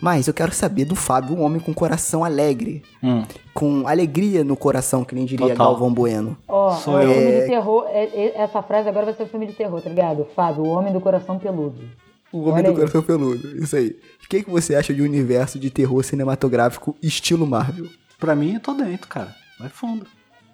Mas 0.00 0.28
eu 0.28 0.34
quero 0.34 0.52
saber 0.52 0.84
do 0.84 0.94
Fábio, 0.94 1.36
um 1.36 1.42
homem 1.42 1.60
com 1.60 1.74
coração 1.74 2.24
alegre. 2.24 2.82
Hum. 3.02 3.24
Com 3.52 3.86
alegria 3.88 4.44
no 4.44 4.56
coração, 4.56 5.04
que 5.04 5.14
nem 5.14 5.24
diria 5.24 5.48
Total. 5.48 5.72
Galvão 5.72 5.92
Bueno. 5.92 6.36
Ó, 6.46 6.72
Sou 6.76 6.98
é 7.00 7.04
eu. 7.04 7.12
filme 7.14 7.40
de 7.40 7.46
terror. 7.46 7.86
é- 7.88 8.04
é- 8.04 8.40
essa 8.42 8.62
frase 8.62 8.88
agora 8.88 9.06
vai 9.06 9.14
ser 9.14 9.24
um 9.24 9.28
filme 9.28 9.46
de 9.46 9.54
terror, 9.54 9.80
tá 9.82 9.88
ligado? 9.88 10.26
Fábio, 10.36 10.64
o 10.64 10.68
homem 10.68 10.92
do 10.92 11.00
coração 11.00 11.38
peludo. 11.38 11.80
O 12.30 12.40
Homem 12.42 12.52
Olha 12.56 12.62
do 12.64 12.68
aí. 12.70 12.76
Coração 12.76 13.02
Peludo, 13.02 13.56
isso 13.64 13.74
aí. 13.74 13.96
O 14.22 14.28
que, 14.28 14.42
que 14.42 14.50
você 14.50 14.74
acha 14.74 14.92
de 14.92 15.00
um 15.00 15.04
universo 15.06 15.58
de 15.58 15.70
terror 15.70 16.04
cinematográfico 16.04 16.94
estilo 17.02 17.46
Marvel? 17.46 17.86
Pra 18.20 18.36
mim, 18.36 18.52
eu 18.54 18.60
tô 18.60 18.74
dentro, 18.74 19.08
cara. 19.08 19.34
Vai 19.58 19.70
fundo. 19.70 20.06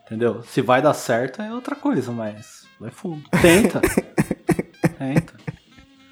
Entendeu? 0.06 0.40
Se 0.44 0.62
vai 0.62 0.80
dar 0.80 0.94
certo 0.94 1.42
é 1.42 1.52
outra 1.52 1.74
coisa, 1.74 2.12
mas 2.12 2.64
vai 2.78 2.90
fundo. 2.92 3.22
Tenta. 3.42 3.80
Tenta. 4.98 5.34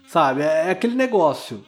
Sabe, 0.08 0.42
é 0.42 0.70
aquele 0.70 0.94
negócio. 0.96 1.62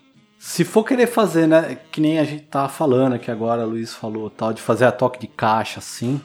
Se 0.46 0.62
for 0.62 0.84
querer 0.84 1.06
fazer, 1.06 1.46
né, 1.46 1.78
que 1.90 2.02
nem 2.02 2.18
a 2.18 2.24
gente 2.24 2.42
tá 2.42 2.68
falando 2.68 3.14
aqui 3.14 3.30
agora, 3.30 3.64
Luiz 3.64 3.94
falou, 3.94 4.28
tal, 4.28 4.52
de 4.52 4.60
fazer 4.60 4.84
a 4.84 4.92
toque 4.92 5.18
de 5.18 5.26
caixa 5.26 5.78
assim, 5.78 6.20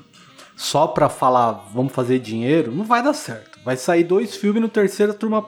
só 0.57 0.87
pra 0.87 1.07
falar, 1.07 1.63
vamos 1.73 1.93
fazer 1.93 2.19
dinheiro, 2.19 2.69
não 2.69 2.83
vai 2.83 3.01
dar 3.01 3.13
certo. 3.13 3.57
Vai 3.63 3.77
sair 3.77 4.03
dois 4.03 4.35
filmes 4.35 4.61
no 4.61 4.67
terceiro 4.67 5.13
a 5.13 5.15
turma, 5.15 5.45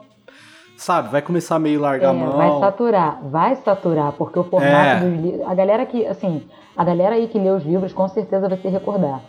sabe, 0.77 1.09
vai 1.09 1.21
começar 1.21 1.57
a 1.57 1.59
meio 1.59 1.81
largar 1.81 2.07
É, 2.07 2.09
a 2.11 2.13
mão. 2.13 2.31
vai 2.37 2.59
saturar, 2.61 3.19
vai 3.23 3.55
saturar, 3.57 4.13
porque 4.13 4.39
o 4.39 4.43
formato 4.45 4.73
É. 4.73 4.99
dos 5.01 5.19
livros. 5.21 5.47
A 5.47 5.53
galera 5.53 5.85
que, 5.85 6.07
assim, 6.07 6.41
a 6.75 6.83
galera 6.85 7.15
aí 7.15 7.27
que 7.27 7.37
lê 7.37 7.49
os 7.49 7.65
livros 7.65 7.91
com 7.91 8.07
certeza 8.07 8.47
vai 8.47 8.57
se 8.57 8.69
recordar. 8.69 9.19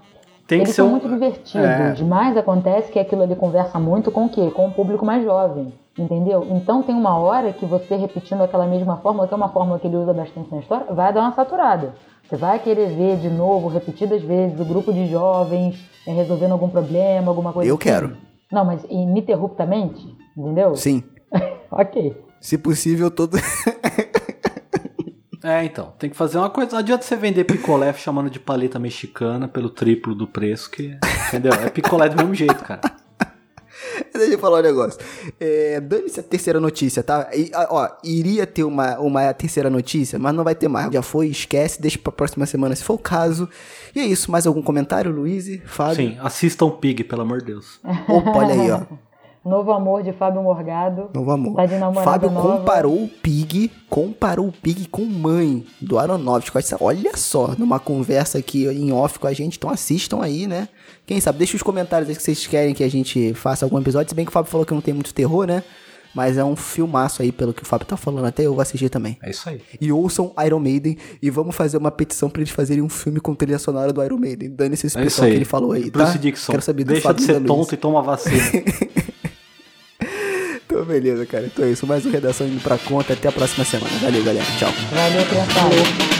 Tem 0.46 0.58
que 0.60 0.66
Eles 0.66 0.68
ser 0.68 0.82
são 0.82 0.86
um- 0.86 0.90
muito 0.92 1.08
divertidos, 1.08 2.00
É. 2.00 2.04
mas 2.04 2.36
acontece 2.36 2.92
que 2.92 2.98
aquilo 3.00 3.22
ali 3.24 3.34
conversa 3.34 3.76
muito 3.80 4.12
com 4.12 4.26
o 4.26 4.28
quê? 4.28 4.52
Com 4.54 4.68
o 4.68 4.70
público 4.72 5.04
mais 5.04 5.24
jovem, 5.24 5.72
entendeu? 5.98 6.46
Então 6.50 6.82
tem 6.82 6.94
uma 6.94 7.16
hora 7.16 7.52
que 7.52 7.66
você 7.66 7.96
repetindo 7.96 8.42
aquela 8.42 8.66
mesma 8.66 8.96
fórmula, 8.98 9.26
que 9.28 9.34
é 9.34 9.36
uma 9.36 9.48
fórmula 9.48 9.78
que 9.78 9.86
ele 9.86 9.96
usa 9.96 10.12
bastante 10.12 10.50
na 10.50 10.58
história, 10.60 10.86
vai 10.92 11.12
dar 11.12 11.20
uma 11.20 11.34
saturada. 11.34 11.94
Você 12.28 12.36
vai 12.36 12.58
querer 12.58 12.88
ver 12.88 13.18
de 13.18 13.28
novo, 13.28 13.68
repetidas 13.68 14.22
vezes, 14.22 14.58
o 14.58 14.64
grupo 14.64 14.92
de 14.92 15.06
jovens 15.10 15.76
é, 16.06 16.12
resolvendo 16.12 16.52
algum 16.52 16.68
problema, 16.68 17.28
alguma 17.28 17.52
coisa 17.52 17.68
Eu 17.68 17.74
assim. 17.74 17.84
quero. 17.84 18.16
Não, 18.50 18.64
mas 18.64 18.84
ininterruptamente, 18.88 20.16
entendeu? 20.36 20.74
Sim. 20.76 21.02
Ok. 21.74 22.14
Se 22.38 22.58
possível, 22.58 23.10
todo. 23.10 23.38
É, 25.44 25.64
então, 25.64 25.92
tem 25.98 26.08
que 26.08 26.16
fazer 26.16 26.38
uma 26.38 26.48
coisa. 26.48 26.70
Não 26.70 26.78
adianta 26.78 27.02
você 27.02 27.16
vender 27.16 27.42
picolé 27.42 27.92
chamando 27.94 28.30
de 28.30 28.38
paleta 28.38 28.78
mexicana 28.78 29.48
pelo 29.48 29.68
triplo 29.68 30.14
do 30.14 30.24
preço, 30.24 30.70
que. 30.70 30.96
Entendeu? 31.28 31.52
É 31.52 31.68
picolé 31.68 32.08
do 32.08 32.16
mesmo 32.16 32.32
jeito, 32.32 32.62
cara. 32.62 32.80
Deixa 34.12 34.34
eu 34.34 34.38
falar 34.38 34.58
um 34.60 34.62
negócio. 34.62 35.00
É, 35.38 35.80
Dane-se 35.80 36.20
a 36.20 36.22
terceira 36.22 36.60
notícia, 36.60 37.02
tá? 37.02 37.30
E, 37.34 37.50
ó, 37.54 37.88
iria 38.04 38.46
ter 38.46 38.64
uma, 38.64 38.98
uma 38.98 39.32
terceira 39.34 39.70
notícia, 39.70 40.18
mas 40.18 40.34
não 40.34 40.44
vai 40.44 40.54
ter 40.54 40.68
mais. 40.68 40.92
Já 40.92 41.02
foi, 41.02 41.28
esquece, 41.28 41.80
deixa 41.80 41.98
pra 41.98 42.12
próxima 42.12 42.46
semana 42.46 42.74
se 42.74 42.84
for 42.84 42.94
o 42.94 42.98
caso. 42.98 43.48
E 43.94 44.00
é 44.00 44.04
isso. 44.04 44.30
Mais 44.30 44.46
algum 44.46 44.62
comentário, 44.62 45.10
Luiz? 45.10 45.46
Fábio? 45.64 45.96
Sim, 45.96 46.16
assistam 46.20 46.70
Pig, 46.70 47.04
pelo 47.04 47.22
amor 47.22 47.40
de 47.40 47.46
Deus. 47.46 47.80
Opa, 48.08 48.30
olha 48.30 48.54
aí, 48.54 48.70
ó. 48.70 48.82
Novo 49.44 49.72
amor 49.72 50.04
de 50.04 50.12
Fábio 50.12 50.40
Morgado. 50.42 51.10
Novo 51.12 51.30
amor. 51.32 51.56
Tá 51.56 51.66
de 51.66 51.74
namorada 51.76 52.04
Fábio 52.10 52.30
nova. 52.30 52.58
comparou 52.58 53.02
o 53.04 53.08
Pig, 53.08 53.72
comparou 53.90 54.46
o 54.46 54.52
Pig 54.52 54.86
com 54.88 55.04
mãe 55.04 55.64
do 55.80 55.98
Aronofsky. 55.98 56.56
Olha 56.56 56.62
só- 56.64 56.76
Olha 56.80 57.16
só, 57.16 57.54
numa 57.58 57.80
conversa 57.80 58.38
aqui 58.38 58.66
em 58.68 58.92
off 58.92 59.18
com 59.18 59.26
a 59.26 59.32
gente, 59.32 59.56
então 59.58 59.68
assistam 59.68 60.22
aí, 60.22 60.46
né? 60.46 60.68
Quem 61.04 61.20
sabe, 61.20 61.38
deixa 61.38 61.56
os 61.56 61.62
comentários 61.62 62.08
aí 62.08 62.14
que 62.14 62.22
vocês 62.22 62.46
querem 62.46 62.72
que 62.72 62.84
a 62.84 62.88
gente 62.90 63.34
faça 63.34 63.66
algum 63.66 63.78
episódio. 63.80 64.08
Se 64.10 64.14
bem 64.14 64.24
que 64.24 64.30
o 64.30 64.32
Fábio 64.32 64.50
falou 64.50 64.64
que 64.64 64.72
não 64.74 64.80
tem 64.80 64.94
muito 64.94 65.12
terror, 65.12 65.44
né? 65.44 65.64
Mas 66.14 66.36
é 66.36 66.44
um 66.44 66.54
filmaço 66.54 67.22
aí, 67.22 67.32
pelo 67.32 67.54
que 67.54 67.62
o 67.62 67.66
Fábio 67.66 67.86
tá 67.86 67.96
falando. 67.96 68.26
Até 68.26 68.44
eu 68.44 68.52
vou 68.52 68.60
assistir 68.60 68.90
também. 68.90 69.16
É 69.22 69.30
isso 69.30 69.48
aí. 69.48 69.60
E 69.80 69.90
ouçam 69.90 70.30
Iron 70.44 70.60
Maiden 70.60 70.96
e 71.22 71.30
vamos 71.30 71.56
fazer 71.56 71.78
uma 71.78 71.90
petição 71.90 72.28
pra 72.30 72.42
eles 72.42 72.52
fazerem 72.52 72.82
um 72.84 72.88
filme 72.88 73.18
com 73.18 73.34
trilha 73.34 73.58
sonora 73.58 73.92
do 73.94 74.04
Iron 74.04 74.18
Maiden. 74.18 74.50
Dane-se 74.54 74.86
esse 74.86 74.98
É 74.98 75.02
pessoal 75.02 75.24
aí. 75.24 75.32
que 75.32 75.38
ele 75.38 75.44
falou 75.46 75.72
aí, 75.72 75.90
tá? 75.90 76.00
Bruce 76.04 76.18
Dixon, 76.18 76.52
Quero 76.52 76.62
saber 76.62 76.84
do 76.84 76.88
deixa 76.88 77.02
Fábio 77.08 77.20
de 77.26 77.32
ser 77.32 77.42
tonto 77.42 77.74
e 77.74 77.76
toma 77.78 78.02
vacina. 78.02 78.36
Beleza, 80.92 81.24
cara. 81.24 81.46
Então 81.46 81.64
é 81.64 81.70
isso. 81.70 81.86
Mais 81.86 82.04
uma 82.04 82.12
redação 82.12 82.46
indo 82.46 82.62
pra 82.62 82.76
conta. 82.76 83.14
Até 83.14 83.28
a 83.28 83.32
próxima 83.32 83.64
semana. 83.64 83.90
Valeu, 84.00 84.22
galera. 84.22 84.44
Tchau. 84.58 84.70
Valeu, 84.90 85.26
criançada. 85.26 86.12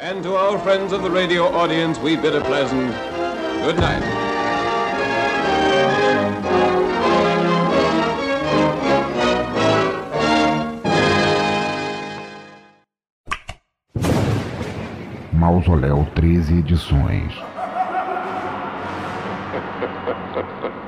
And 0.00 0.22
to 0.22 0.34
our 0.36 0.58
friends 0.58 0.92
of 0.92 1.02
the 1.02 1.08
radio 1.08 1.44
audience, 1.44 2.00
we 2.00 2.16
bid 2.16 2.34
a 2.34 2.40
pleasant 2.40 2.92
good 3.64 3.80
night. 3.80 4.02
Mausoléu 15.32 16.06
13 16.14 16.58
edições. 16.58 17.53
Thank. 20.34 20.83